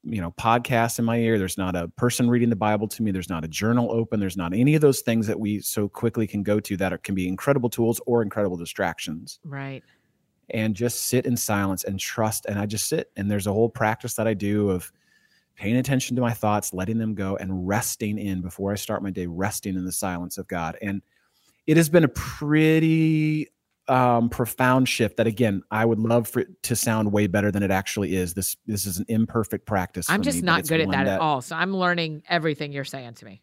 [0.03, 1.37] you know podcast in my ear.
[1.37, 3.11] There's not a person reading the bible to me.
[3.11, 4.19] There's not a journal open.
[4.19, 6.97] There's not any of those things that we so quickly can go to that are,
[6.97, 9.39] can be incredible tools or incredible distractions.
[9.43, 9.83] Right.
[10.49, 12.45] And just sit in silence and trust.
[12.45, 14.91] And i just sit and there's a whole practice that i do of
[15.55, 19.09] paying attention to my thoughts letting them go and resting in before i start my
[19.09, 20.77] day resting in the silence of god.
[20.81, 21.01] And
[21.65, 23.49] it has been a pretty
[23.87, 27.63] um, profound shift that again I would love for it to sound way better than
[27.63, 28.33] it actually is.
[28.33, 30.09] This this is an imperfect practice.
[30.09, 31.41] I'm just me, not good at that, that, at all.
[31.41, 33.41] So I'm learning everything you're saying to me.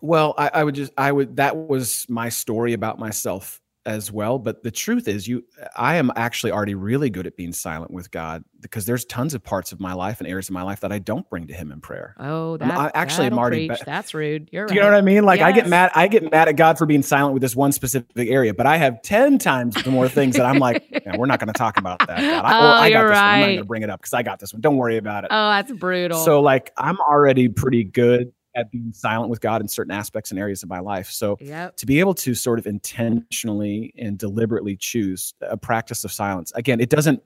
[0.00, 4.38] Well, I, I would just I would that was my story about myself as well.
[4.38, 5.44] But the truth is, you,
[5.76, 9.42] I am actually already really good at being silent with God because there's tons of
[9.42, 11.72] parts of my life and areas of my life that I don't bring to Him
[11.72, 12.14] in prayer.
[12.18, 13.68] Oh, that, I actually am already.
[13.68, 14.48] Be- that's rude.
[14.52, 14.66] You're.
[14.66, 15.24] Do you know what I mean?
[15.24, 15.48] Like yes.
[15.48, 15.92] I get mad.
[15.94, 18.76] I get mad at God for being silent with this one specific area, but I
[18.76, 21.78] have ten times the more things that I'm like, yeah, we're not going to talk
[21.78, 22.20] about that.
[22.20, 22.44] God.
[22.44, 23.22] I, oh, I got you're this right.
[23.22, 23.34] One.
[23.34, 24.60] I'm not going to bring it up because I got this one.
[24.60, 25.28] Don't worry about it.
[25.32, 26.18] Oh, that's brutal.
[26.18, 30.40] So like I'm already pretty good at being silent with God in certain aspects and
[30.40, 31.10] areas of my life.
[31.10, 31.76] So yep.
[31.76, 36.80] to be able to sort of intentionally and deliberately choose a practice of silence, again,
[36.80, 37.22] it doesn't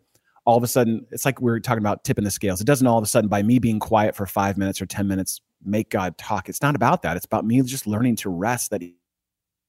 [0.46, 2.60] all of a sudden, it's like we are talking about tipping the scales.
[2.60, 5.06] It doesn't all of a sudden, by me being quiet for five minutes or 10
[5.06, 6.48] minutes, make God talk.
[6.48, 7.16] It's not about that.
[7.16, 8.82] It's about me just learning to rest that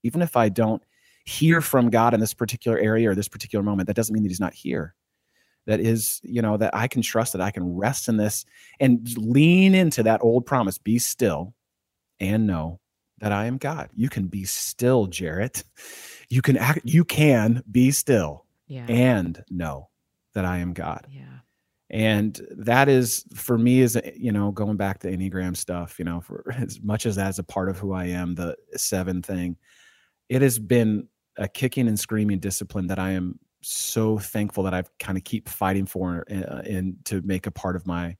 [0.03, 0.81] even if I don't
[1.25, 4.29] hear from God in this particular area or this particular moment, that doesn't mean that
[4.29, 4.95] He's not here
[5.67, 8.45] that is, you know, that I can trust that I can rest in this
[8.79, 11.53] and lean into that old promise be still
[12.19, 12.79] and know
[13.19, 13.89] that I am God.
[13.93, 15.63] You can be still, Jarrett.
[16.29, 18.85] You can act, you can be still yeah.
[18.87, 19.89] and know
[20.33, 21.05] that I am God.
[21.09, 21.25] Yeah.
[21.89, 26.21] And that is for me is you know going back to Enneagram stuff, you know,
[26.21, 29.57] for as much as that is a part of who I am, the seven thing,
[30.29, 31.07] it has been
[31.37, 35.47] a kicking and screaming discipline that I am so thankful that I've kind of keep
[35.47, 38.17] fighting for uh, and to make a part of my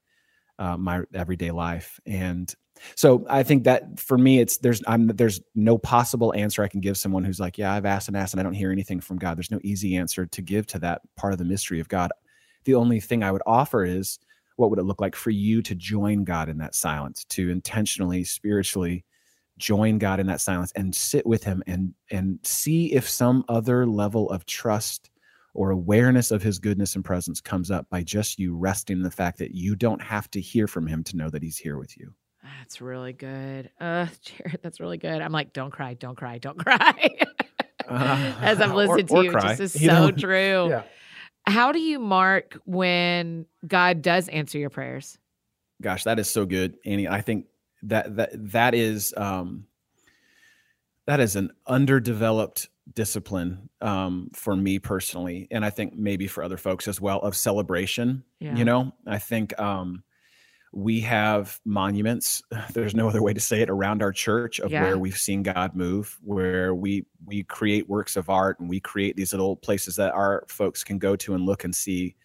[0.58, 1.98] uh, my everyday life.
[2.06, 2.52] And
[2.94, 6.80] so I think that for me, it's there's I'm there's no possible answer I can
[6.80, 9.18] give someone who's like, yeah, I've asked and asked and I don't hear anything from
[9.18, 9.36] God.
[9.36, 12.10] There's no easy answer to give to that part of the mystery of God.
[12.64, 14.18] The only thing I would offer is
[14.56, 18.24] what would it look like for you to join God in that silence, to intentionally,
[18.24, 19.04] spiritually
[19.58, 23.86] join God in that silence and sit with him and and see if some other
[23.86, 25.10] level of trust
[25.54, 29.10] or awareness of his goodness and presence comes up by just you resting in the
[29.10, 31.96] fact that you don't have to hear from him to know that he's here with
[31.98, 32.12] you.
[32.58, 33.70] That's really good.
[33.80, 35.20] Uh, Jarrett, that's really good.
[35.20, 37.18] I'm like, don't cry, don't cry, don't cry.
[37.88, 39.54] uh, As I've listened or, to you, cry.
[39.54, 40.10] this is you so know?
[40.10, 40.68] true.
[40.70, 40.82] Yeah.
[41.46, 45.18] How do you mark when God does answer your prayers?
[45.80, 47.08] Gosh, that is so good, Annie.
[47.08, 47.46] I think
[47.82, 49.66] that that that is um
[51.06, 56.56] that is an underdeveloped discipline um, for me personally, and I think maybe for other
[56.56, 58.24] folks as well of celebration.
[58.40, 58.56] Yeah.
[58.56, 60.02] You know, I think um,
[60.72, 62.42] we have monuments.
[62.72, 64.82] There's no other way to say it around our church of yeah.
[64.82, 69.16] where we've seen God move, where we we create works of art and we create
[69.16, 72.16] these little places that our folks can go to and look and see.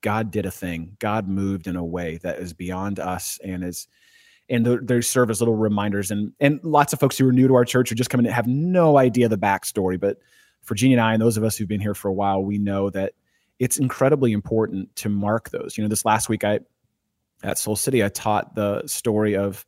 [0.00, 0.96] God did a thing.
[1.00, 3.88] God moved in a way that is beyond us and is
[4.50, 6.10] and they serve as little reminders.
[6.10, 8.32] And and lots of folks who are new to our church are just coming to
[8.32, 9.98] have no idea the backstory.
[10.00, 10.18] But
[10.62, 12.58] for Jeannie and I, and those of us who've been here for a while, we
[12.58, 13.12] know that
[13.58, 15.76] it's incredibly important to mark those.
[15.76, 16.60] You know, this last week I
[17.42, 19.64] at Soul City, I taught the story of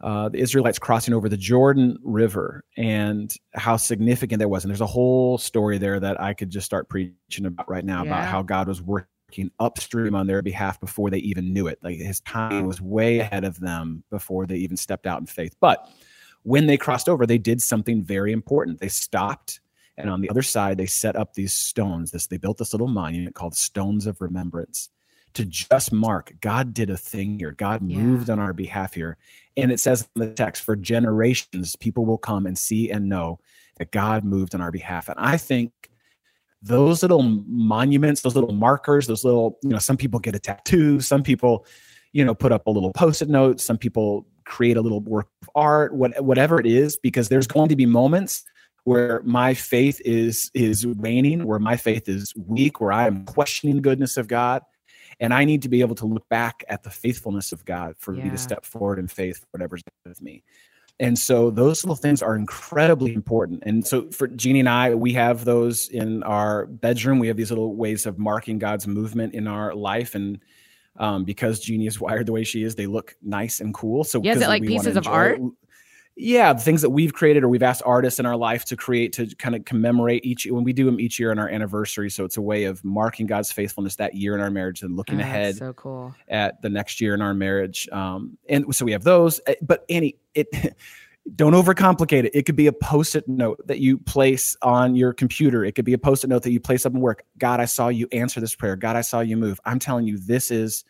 [0.00, 4.64] uh, the Israelites crossing over the Jordan River and how significant that was.
[4.64, 8.04] And there's a whole story there that I could just start preaching about right now
[8.04, 8.10] yeah.
[8.10, 9.08] about how God was working
[9.58, 11.78] upstream on their behalf before they even knew it.
[11.82, 15.54] Like his time was way ahead of them before they even stepped out in faith.
[15.60, 15.88] But
[16.42, 18.80] when they crossed over, they did something very important.
[18.80, 19.60] They stopped,
[19.96, 22.10] and on the other side, they set up these stones.
[22.10, 24.90] This they built this little monument called Stones of Remembrance
[25.34, 27.52] to just mark God did a thing here.
[27.52, 27.98] God yeah.
[27.98, 29.18] moved on our behalf here.
[29.56, 33.40] And it says in the text, for generations, people will come and see and know
[33.78, 35.08] that God moved on our behalf.
[35.08, 35.90] And I think
[36.62, 41.00] those little monuments, those little markers, those little, you know, some people get a tattoo,
[41.00, 41.64] some people,
[42.12, 45.50] you know, put up a little post-it note, some people create a little work of
[45.54, 48.44] art, what, whatever it is, because there's going to be moments
[48.84, 53.76] where my faith is is waning, where my faith is weak, where I am questioning
[53.76, 54.62] the goodness of God.
[55.20, 58.14] And I need to be able to look back at the faithfulness of God for
[58.14, 58.24] yeah.
[58.24, 60.42] me to step forward in faith, whatever's with me.
[61.00, 63.62] And so those little things are incredibly important.
[63.64, 67.20] And so for Jeannie and I, we have those in our bedroom.
[67.20, 70.16] We have these little ways of marking God's movement in our life.
[70.16, 70.40] And
[70.96, 74.02] um, because Jeannie is wired the way she is, they look nice and cool.
[74.02, 75.40] So yeah, is it like pieces of art?
[76.18, 79.12] Yeah the things that we've created or we've asked artists in our life to create
[79.12, 82.24] to kind of commemorate each when we do them each year on our anniversary so
[82.24, 85.24] it's a way of marking god's faithfulness that year in our marriage and looking oh,
[85.24, 89.04] ahead so cool at the next year in our marriage um, and so we have
[89.04, 90.48] those eh, but annie it
[91.34, 92.34] don't overcomplicate it.
[92.34, 95.64] It could be a post-it note that you place on your computer.
[95.64, 97.24] It could be a post-it note that you place up in work.
[97.36, 98.76] God, I saw you answer this prayer.
[98.76, 99.60] God, I saw you move.
[99.64, 100.84] I'm telling you, this is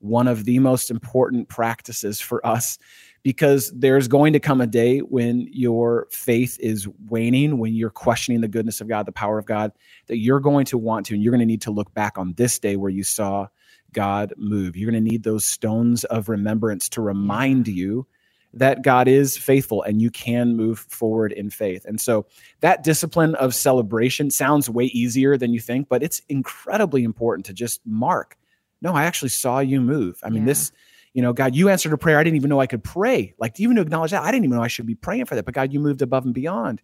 [0.00, 2.78] one of the most important practices for us
[3.22, 8.40] because there's going to come a day when your faith is waning, when you're questioning
[8.40, 9.72] the goodness of God, the power of God,
[10.06, 12.32] that you're going to want to, and you're going to need to look back on
[12.34, 13.48] this day where you saw
[13.92, 14.76] God move.
[14.76, 18.06] You're going to need those stones of remembrance to remind you
[18.54, 21.84] that God is faithful and you can move forward in faith.
[21.84, 22.26] And so
[22.60, 27.52] that discipline of celebration sounds way easier than you think, but it's incredibly important to
[27.52, 28.38] just mark.
[28.80, 30.20] No, I actually saw you move.
[30.22, 30.46] I mean, yeah.
[30.46, 30.72] this
[31.14, 33.34] you know, God, you answered a prayer I didn't even know I could pray.
[33.38, 34.22] Like, do you even acknowledge that?
[34.22, 35.44] I didn't even know I should be praying for that.
[35.44, 36.82] But God, you moved above and beyond.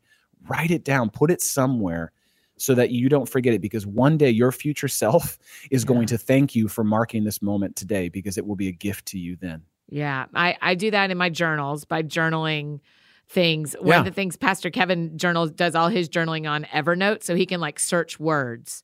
[0.48, 2.12] Write it down, put it somewhere
[2.56, 5.38] so that you don't forget it because one day your future self
[5.70, 5.88] is yeah.
[5.88, 9.06] going to thank you for marking this moment today because it will be a gift
[9.06, 9.62] to you then.
[9.88, 12.80] Yeah, I, I do that in my journals by journaling
[13.28, 13.74] things.
[13.78, 13.98] One yeah.
[14.00, 17.60] of the things Pastor Kevin journals does all his journaling on Evernote so he can
[17.60, 18.82] like search words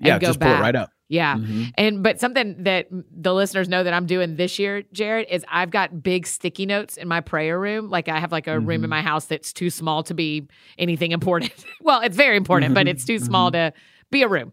[0.00, 0.56] and yeah, go just back.
[0.56, 0.90] pull it right up.
[1.08, 1.36] Yeah.
[1.36, 1.64] Mm-hmm.
[1.76, 5.70] And but something that the listeners know that I'm doing this year, Jarrett, is I've
[5.70, 7.90] got big sticky notes in my prayer room.
[7.90, 8.66] Like I have like a mm-hmm.
[8.66, 8.90] room in mm-hmm.
[8.90, 10.48] my house that's too small to be
[10.78, 11.52] anything important.
[11.80, 12.74] well, it's very important, mm-hmm.
[12.74, 13.74] but it's too small mm-hmm.
[13.74, 13.80] to
[14.10, 14.52] be a room.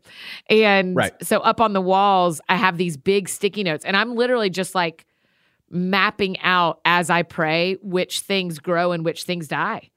[0.49, 1.13] And right.
[1.25, 4.75] so up on the walls, I have these big sticky notes and I'm literally just
[4.75, 5.05] like
[5.69, 9.89] mapping out as I pray which things grow and which things die.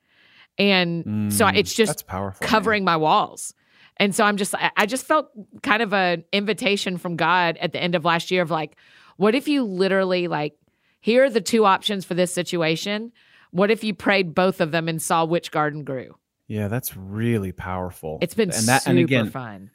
[0.57, 2.05] And mm, so it's just
[2.40, 3.55] covering my walls.
[3.99, 5.28] And so I'm just, I just felt
[5.62, 8.76] kind of an invitation from God at the end of last year of like,
[9.16, 10.55] what if you literally like,
[11.01, 13.12] here are the two options for this situation.
[13.53, 16.16] What if you prayed both of them and saw which garden grew?
[16.49, 18.18] Yeah, that's really powerful.
[18.20, 19.70] It's been and that, super and again, fun.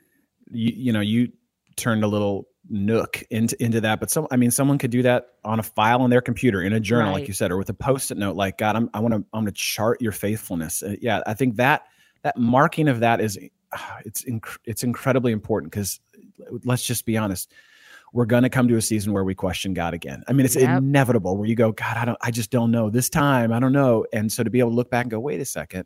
[0.52, 1.30] You, you know, you
[1.78, 4.00] turned a little nook into into that.
[4.00, 6.74] But some, I mean, someone could do that on a file on their computer in
[6.74, 7.20] a journal, Right.
[7.22, 8.36] like you said, or with a post-it note.
[8.36, 10.84] Like God, I'm, I want to I'm going to chart your faithfulness.
[10.84, 11.84] Uh, yeah, I think that
[12.24, 13.40] that marking of that is
[14.06, 16.00] it's inc- it's incredibly important because
[16.64, 17.52] let's just be honest.
[18.12, 20.24] We're going to come to a season where we question God again.
[20.28, 20.80] I mean, it's Yep.
[20.80, 23.54] inevitable where you go, God, I don't, I just don't know this time.
[23.54, 24.04] I don't know.
[24.12, 25.86] And so to be able to look back and go, wait a second,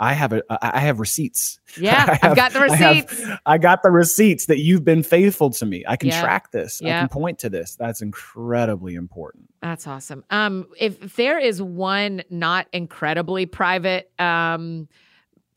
[0.00, 1.60] I have a, I have receipts.
[1.78, 3.30] Yeah, I I've got the I have- receipts.
[3.44, 5.84] I got the receipts that you've been faithful to me.
[5.86, 6.22] I can Yeah.
[6.22, 6.80] track this.
[6.80, 7.76] I can point to this.
[7.76, 9.52] That's incredibly important.
[9.60, 10.24] That's awesome.
[10.30, 14.88] Um, if, if there is one not incredibly private um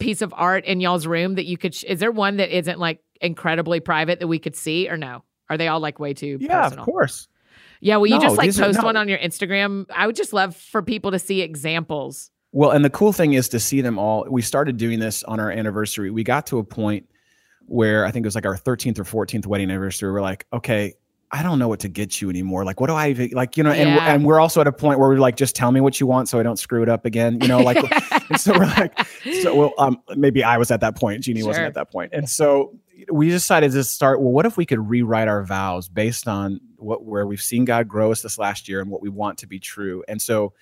[0.01, 2.79] piece of art in y'all's room that you could, sh- is there one that isn't
[2.79, 5.23] like incredibly private that we could see, or no?
[5.49, 6.83] Are they all like way too Yeah, personal?
[6.83, 7.27] of course.
[7.81, 8.85] Yeah, will you No, just like these are- post no.
[8.85, 9.85] one on your Instagram?
[9.95, 12.29] I would just love for people to see examples.
[12.51, 14.25] Well, and the cool thing is to see them all.
[14.29, 16.11] We started doing this on our anniversary.
[16.11, 17.07] We got to a point
[17.65, 20.11] where I think it was like our 13th or 14th wedding anniversary.
[20.11, 20.93] We're like, okay,
[21.33, 22.65] I don't know what to get you anymore.
[22.65, 23.55] Like, what do I even like?
[23.55, 24.13] You know, and Yeah.
[24.13, 26.27] and we're also at a point where we're like, just tell me what you want
[26.27, 27.39] so I don't screw it up again.
[27.41, 27.77] You know, like,
[28.29, 28.99] and so we're like,
[29.41, 31.23] so well, um, maybe I was at that point.
[31.23, 32.77] Jeannie wasn't at that point, and so
[33.11, 34.19] we decided to start.
[34.21, 37.87] Well, what if we could rewrite our vows based on what where we've seen God
[37.87, 40.03] grow us this last year and what we want to be true?
[40.07, 40.53] And so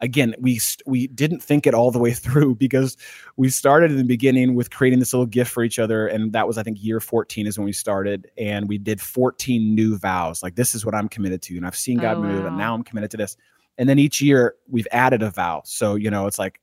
[0.00, 2.96] again we we didn't think it all the way through because
[3.36, 6.46] we started in the beginning with creating this little gift for each other and that
[6.46, 10.42] was i think year 14 is when we started and we did 14 new vows
[10.42, 12.48] like this is what i'm committed to and i've seen god Oh, move wow.
[12.48, 13.36] and now i'm committed to this
[13.78, 16.60] and then each year we've added a vow so you know it's like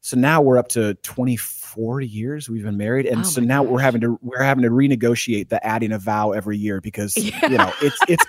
[0.00, 3.78] so now we're up to 24 years we've been married and Oh so now we're
[3.80, 7.46] having to we're having to renegotiate the adding a vow every year because Yeah.
[7.48, 8.24] you know it's it's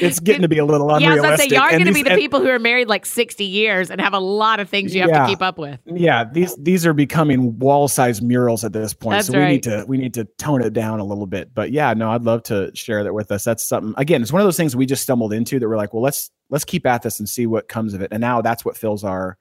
[0.00, 2.12] it's getting to be a little Yeah, I was say y'all are gonna be the
[2.12, 5.00] and- people who are married like 60 years and have a lot of things you
[5.02, 5.22] have Yeah.
[5.22, 5.80] to keep up with.
[5.86, 9.50] yeah these these are becoming wall-sized murals at this point That's so we right.
[9.52, 12.22] need to we need to tone it down a little bit but yeah no i'd
[12.22, 14.86] love to share that with us that's something again it's one of those things we
[14.86, 17.68] just stumbled into that we're like well let's let's keep at this and see what
[17.68, 19.36] comes of it and now that's what fills our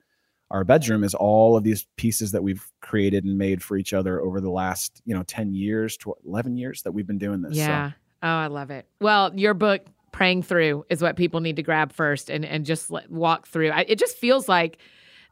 [0.51, 4.21] our bedroom is all of these pieces that we've created and made for each other
[4.21, 7.53] over the last you know 10 years to 11 years that we've been doing this
[7.55, 7.61] so.
[7.61, 7.91] Yeah.
[8.23, 8.87] Oh, I love it.
[9.01, 9.85] Well, your book,
[10.15, 13.69] Praying Through, is what people need to grab first and, and just let, walk through.
[13.71, 14.77] I, it just feels like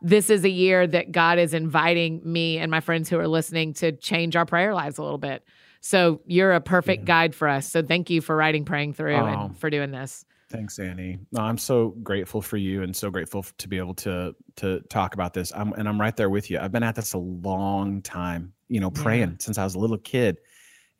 [0.01, 3.73] this is a year that God is inviting me and my friends who are listening
[3.75, 5.45] to change our prayer lives a little bit.
[5.79, 7.05] So you're a perfect Yeah.
[7.07, 7.71] guide for us.
[7.71, 9.25] So thank you for writing Praying Through Oh.
[9.25, 10.25] and for doing this.
[10.49, 11.17] Thanks, Annie.
[11.31, 15.13] No, I'm so grateful for you and so grateful to be able to to talk
[15.15, 15.51] about this.
[15.55, 16.59] I'm and I'm right there with you.
[16.59, 19.01] I've been at this a long time, you know, Yeah.
[19.01, 20.37] praying since I was a little kid.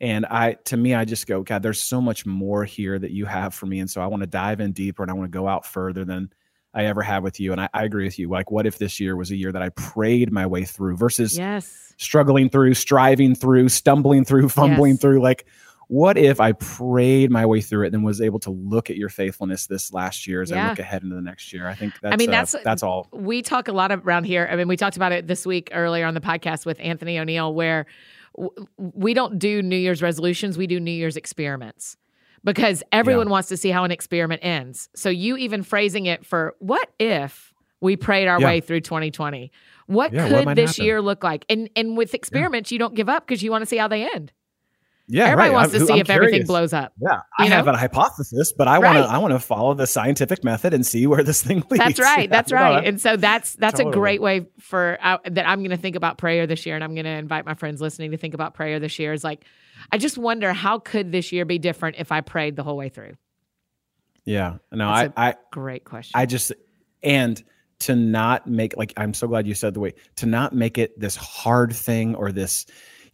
[0.00, 3.26] And I to me, I just go, God, there's so much more here that you
[3.26, 3.78] have for me.
[3.80, 6.04] And so I want to dive in deeper and I want to go out further
[6.04, 6.30] than
[6.74, 7.52] I ever have with you.
[7.52, 8.28] And I, I agree with you.
[8.28, 11.38] Like, what if this year was a year that I prayed my way through versus
[11.38, 11.94] Yes.
[11.98, 15.00] struggling through, striving through, stumbling through, fumbling Yes.
[15.00, 15.20] through.
[15.22, 15.46] Like,
[15.86, 19.10] what if I prayed my way through it and was able to look at your
[19.10, 21.68] faithfulness this last year as I look ahead into the next year?
[21.68, 23.06] I think that's I mean, uh, that's- that's all.
[23.12, 24.48] we talk a lot around here.
[24.50, 27.54] I mean, we talked about it this week earlier on the podcast with Anthony O'Neill,
[27.54, 27.86] where
[28.76, 31.96] we don't do New Year's resolutions, we do New Year's experiments
[32.42, 34.88] because everyone wants to see how an experiment ends.
[34.94, 38.46] So, you even phrasing it for what if we prayed our Yeah.
[38.46, 39.50] way through 2020?
[39.86, 40.84] What Yeah, could might this happen?
[40.84, 41.44] year look like?
[41.48, 44.08] And and with experiments, you don't give up because you want to see how they
[44.14, 44.32] end.
[45.06, 45.54] Yeah, Everybody right.
[45.54, 46.92] wants I'm- to see I'm if everything blows up.
[46.98, 47.56] Yeah, I know?
[47.56, 49.02] have a hypothesis, but I want Right.
[49.06, 51.84] to I want to follow the scientific method and see where this thing leads.
[51.84, 52.30] That's right.
[52.30, 52.86] That's no, right.
[52.86, 56.16] And so that's that's a great way for uh, that I'm going to think about
[56.16, 58.80] prayer this year, and I'm going to invite my friends listening to think about prayer
[58.80, 59.12] this year.
[59.12, 59.44] Is like,
[59.92, 62.88] I just wonder how could this year be different if I prayed the whole way
[62.88, 63.12] through.
[64.24, 64.56] yeah.
[64.72, 66.12] No, I, I Great question.
[66.18, 66.52] I just
[67.02, 67.42] and
[67.80, 70.98] to not make like I'm so glad you said the way to not make it
[70.98, 72.64] this hard thing or this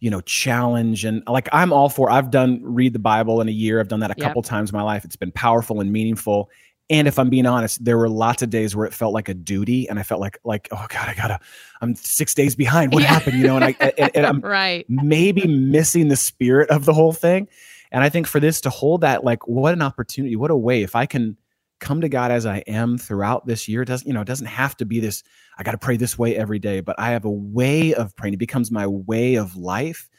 [0.01, 3.51] you know challenge and like I'm all for I've done read the Bible in a
[3.51, 4.27] year I've done that a Yep.
[4.27, 6.49] couple times in my life it's been powerful and meaningful
[6.89, 9.33] and if I'm being honest there were lots of days where it felt like a
[9.33, 11.39] duty and I felt like like oh god I gotta
[11.81, 13.09] I'm six days behind what Yeah.
[13.09, 14.85] happened you know and I and, and I'm right.
[14.89, 17.47] maybe missing the spirit of the whole thing.
[17.93, 20.81] And I think for this to hold that, like, what an opportunity, what a way.
[20.81, 21.35] If I can
[21.81, 24.45] come to God as I am throughout this year, it doesn't, you know, it doesn't
[24.47, 25.23] have to be this,
[25.57, 28.35] I got to pray this way every day, but I have a way of praying.
[28.35, 30.09] It becomes my way of life.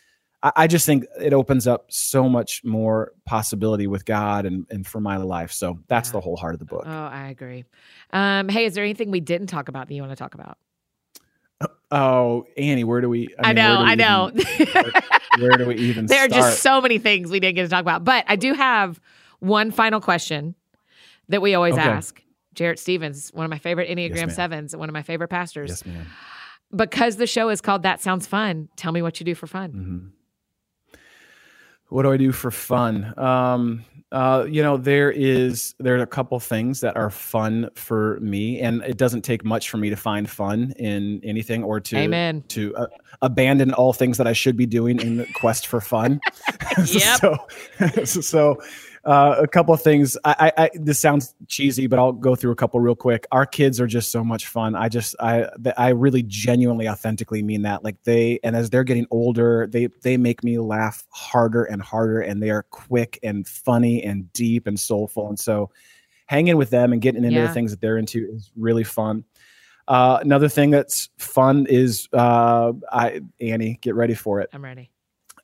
[0.43, 4.87] I, I just think it opens up so much more possibility with God and, and
[4.87, 5.53] for my life.
[5.53, 6.15] So that's Yeah.
[6.15, 6.83] the whole heart of the book.
[6.85, 7.65] Oh, I agree.
[8.13, 10.59] Um, hey, is there anything we didn't talk about that you want to talk about?
[11.91, 13.29] oh, Annie, where do we?
[13.39, 14.33] I, mean, know, I know.
[14.59, 14.93] even-
[15.39, 16.43] where do we even there are start?
[16.43, 19.01] just so many things we didn't get to talk about, but I do have
[19.39, 20.55] one final question
[21.33, 21.83] that we always Okay.
[21.83, 22.23] ask.
[22.55, 24.31] Jarrett Stevens, one of my favorite Enneagram ma'am.
[24.31, 25.71] sevens, one of my favorite pastors.
[25.71, 26.07] yes, ma'am.
[26.77, 29.71] because the show is called That Sounds Fun, tell me what you do for fun.
[29.71, 30.97] hmm
[31.89, 33.13] What do I do for fun?
[33.19, 38.19] Um, uh, you know, there is there are a couple things that are fun for
[38.21, 41.97] me, and it doesn't take much for me to find fun in anything or to
[41.97, 42.43] Amen.
[42.49, 42.87] to uh,
[43.23, 46.21] abandon all things that I should be doing in the quest for fun.
[46.87, 47.21] Yep.
[48.05, 48.57] so, so
[49.05, 50.17] uh, a couple of things.
[50.25, 53.27] I, I, I this sounds cheesy, but I'll go through a couple real quick.
[53.33, 54.75] Our kids are just so much fun.
[54.77, 57.83] I just I I really genuinely authentically mean that.
[57.83, 62.21] Like they and as they're getting older, they they make me laugh harder and harder,
[62.21, 65.29] and they are quick and funny and deep and soulful.
[65.29, 65.71] And so,
[66.27, 67.47] hanging with them and getting into Yeah.
[67.49, 69.25] the things that they're into is really fun.
[69.89, 74.49] Uh, another thing that's fun is uh, I Annie, get ready for it.
[74.53, 74.91] I'm ready.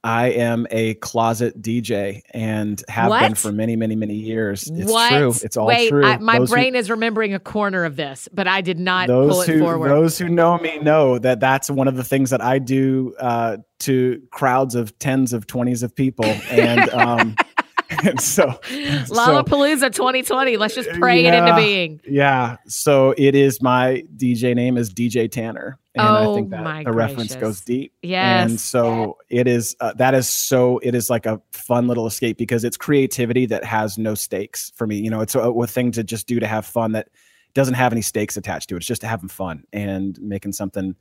[0.05, 4.71] I am a closet DJ and have been for many, many, many years.
[4.73, 5.11] It's what?
[5.11, 5.35] true.
[5.43, 6.05] It's all Wait, true.
[6.05, 9.33] I, my Those brain is remembering a corner of this, but I did not those
[9.33, 9.89] pull it who forward.
[9.89, 13.57] those who know me know that that's one of the things that I do uh,
[13.81, 17.37] to crowds of tens of twenties of people, and um,
[18.05, 20.57] and so so Lollapalooza 2020.
[20.57, 22.01] Let's just pray it into being.
[22.07, 26.63] yeah, so it is my DJ name is DJ Tanner, and I Oh think that
[26.63, 27.93] my the reference goes deep.
[28.03, 28.51] Yes.
[28.51, 32.37] And so it is, uh, that is so, it is like a fun little escape
[32.37, 34.99] because it's creativity that has no stakes for me.
[34.99, 37.09] You know, it's a, a thing to just do to have fun that
[37.55, 38.79] doesn't have any stakes attached to it.
[38.79, 40.95] It's just having fun and making something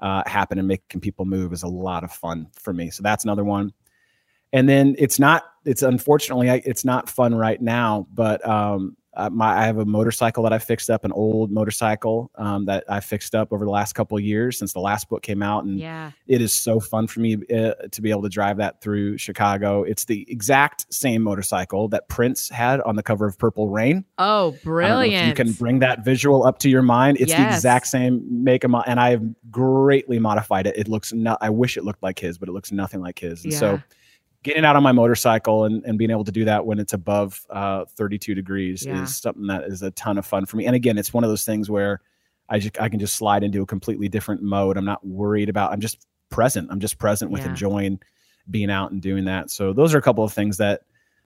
[0.00, 2.90] uh, happen and making people move is a lot of fun for me.
[2.90, 3.72] So that's another one.
[4.54, 9.62] And then it's not, it's unfortunately, it's not fun right now, but um, uh, my,
[9.62, 13.34] I have a motorcycle that I fixed up, an old motorcycle um, that I fixed
[13.34, 15.64] up over the last couple of years since the last book came out.
[15.64, 16.10] And Yeah.
[16.26, 19.82] it is so fun for me uh, to be able to drive that through Chicago.
[19.84, 24.04] It's the exact same motorcycle that Prince had on the cover of Purple Rain.
[24.18, 25.26] Oh, brilliant.
[25.28, 27.16] you can bring that visual up to your mind.
[27.20, 30.76] It's the exact same make and mo- and I have greatly modified it.
[30.76, 31.38] It looks not.
[31.40, 33.44] I wish it looked like his, but it looks nothing like his.
[33.44, 33.58] And Yeah.
[33.60, 33.82] so,
[34.44, 37.44] getting out on my motorcycle and, and being able to do that when it's above
[37.50, 39.02] uh, 32 degrees Yeah.
[39.02, 40.66] is something that is a ton of fun for me.
[40.66, 42.00] And again, it's one of those things where
[42.48, 44.76] I just I can just slide into a completely different mode.
[44.76, 45.72] I'm not worried about.
[45.72, 46.68] I'm just present.
[46.70, 47.48] I'm just present with Yeah.
[47.50, 48.00] enjoying
[48.50, 49.50] being out and doing that.
[49.50, 50.82] So those are a couple of things that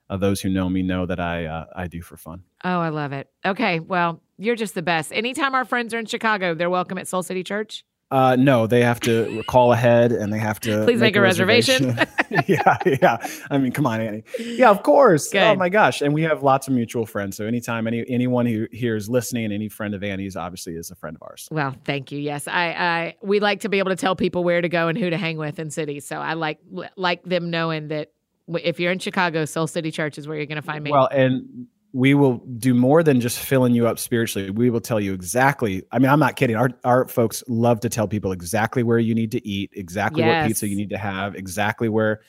[0.09, 2.43] uh, those who know me know that I uh, I do for fun.
[2.64, 3.29] Oh, I love it.
[3.45, 3.81] Okay.
[3.81, 5.12] Well, you're just the best.
[5.12, 7.85] Anytime our friends are in Chicago, they're welcome at Soul City Church.
[8.11, 11.99] Uh, no, they have to call ahead and they have to Please make a reservation.
[12.47, 13.29] yeah, yeah.
[13.51, 14.25] I mean, come on, Annie.
[14.39, 15.35] Yeah, of course.
[15.35, 17.37] Oh my gosh, and we have lots of mutual friends.
[17.37, 20.95] So anytime any anyone who here is listening, any friend of Annie's, obviously is a
[20.95, 21.49] friend of ours.
[21.51, 22.19] Well, thank you.
[22.19, 24.97] Yes, I, I we like to be able to tell people where to go and
[24.97, 26.07] who to hang with in cities.
[26.07, 26.61] So I like
[26.97, 28.13] like them knowing that
[28.49, 30.91] if you're in Chicago, Soul City Church is where you're going to find me.
[30.91, 34.51] Well, and we will do more than just filling you up spiritually.
[34.51, 35.82] We will tell you exactly.
[35.91, 36.55] I mean, I'm not kidding.
[36.57, 40.43] Our our folks love to tell people exactly where you need to eat, exactly Yes.
[40.43, 42.20] what pizza you need to have, exactly where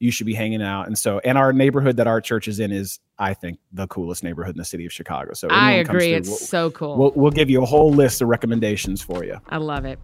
[0.00, 0.86] you should be hanging out.
[0.86, 4.22] And so, and our neighborhood that our church is in is, I think, the coolest
[4.22, 5.32] neighborhood in the city of Chicago.
[5.34, 6.10] So I agree.
[6.10, 6.96] through, It's we'll- so cool.
[6.96, 9.38] We'll, we'll give you a whole list of recommendations for you.
[9.48, 9.98] I love it.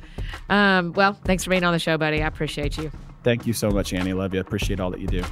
[0.49, 2.21] Um, well, thanks for being on the show, buddy.
[2.25, 2.91] I appreciate you.
[3.23, 4.15] Thank you so much, Annie.
[4.15, 4.41] Love you.
[4.41, 5.23] Appreciate all that you do.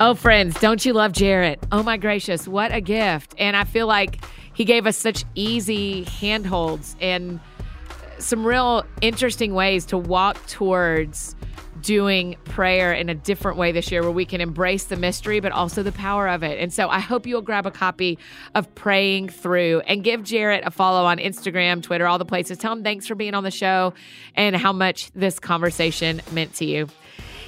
[0.00, 1.64] Oh, friends, don't you love Jarrett?
[1.70, 3.32] Oh, my gracious, what a gift.
[3.38, 7.38] And I feel like he gave us such easy handholds and
[8.18, 11.36] some real interesting ways to walk towards
[11.80, 15.52] doing prayer in a different way this year where we can embrace the mystery but
[15.52, 16.58] also the power of it.
[16.58, 18.18] And so I hope you'll grab a copy
[18.56, 22.58] of Praying Through and give Jarrett a follow on Instagram, Twitter, all the places.
[22.58, 23.94] Tell him thanks for being on the show
[24.34, 26.88] and how much this conversation meant to you.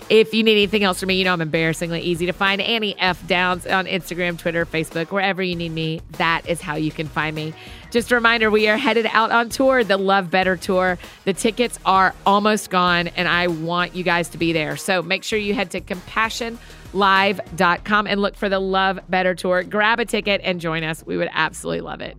[0.09, 2.61] If you need anything else from me, you know I'm embarrassingly easy to find.
[2.61, 3.27] Annie F.
[3.27, 6.01] Downs on Instagram, Twitter, Facebook, wherever you need me.
[6.13, 7.53] That is how you can find me.
[7.91, 10.97] Just a reminder, we are headed out on tour, the Love Better Tour.
[11.25, 14.77] The tickets are almost gone, and I want you guys to be there.
[14.77, 19.65] So make sure you head to compassionlive.com and look for the Love Better Tour.
[19.65, 21.05] Grab a ticket and join us.
[21.05, 22.17] We would absolutely love it.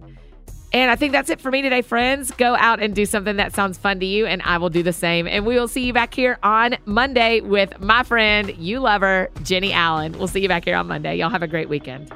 [0.74, 2.32] And I think that's it for me today, friends.
[2.32, 4.93] Go out and do something that sounds fun to you, and I will do the
[4.93, 5.28] same.
[5.28, 9.72] And we will see you back here on Monday with my friend, you lover, Jennie
[9.72, 10.18] Allen.
[10.18, 11.15] We'll see you back here on Monday.
[11.18, 12.11] Y'all have a great weekend.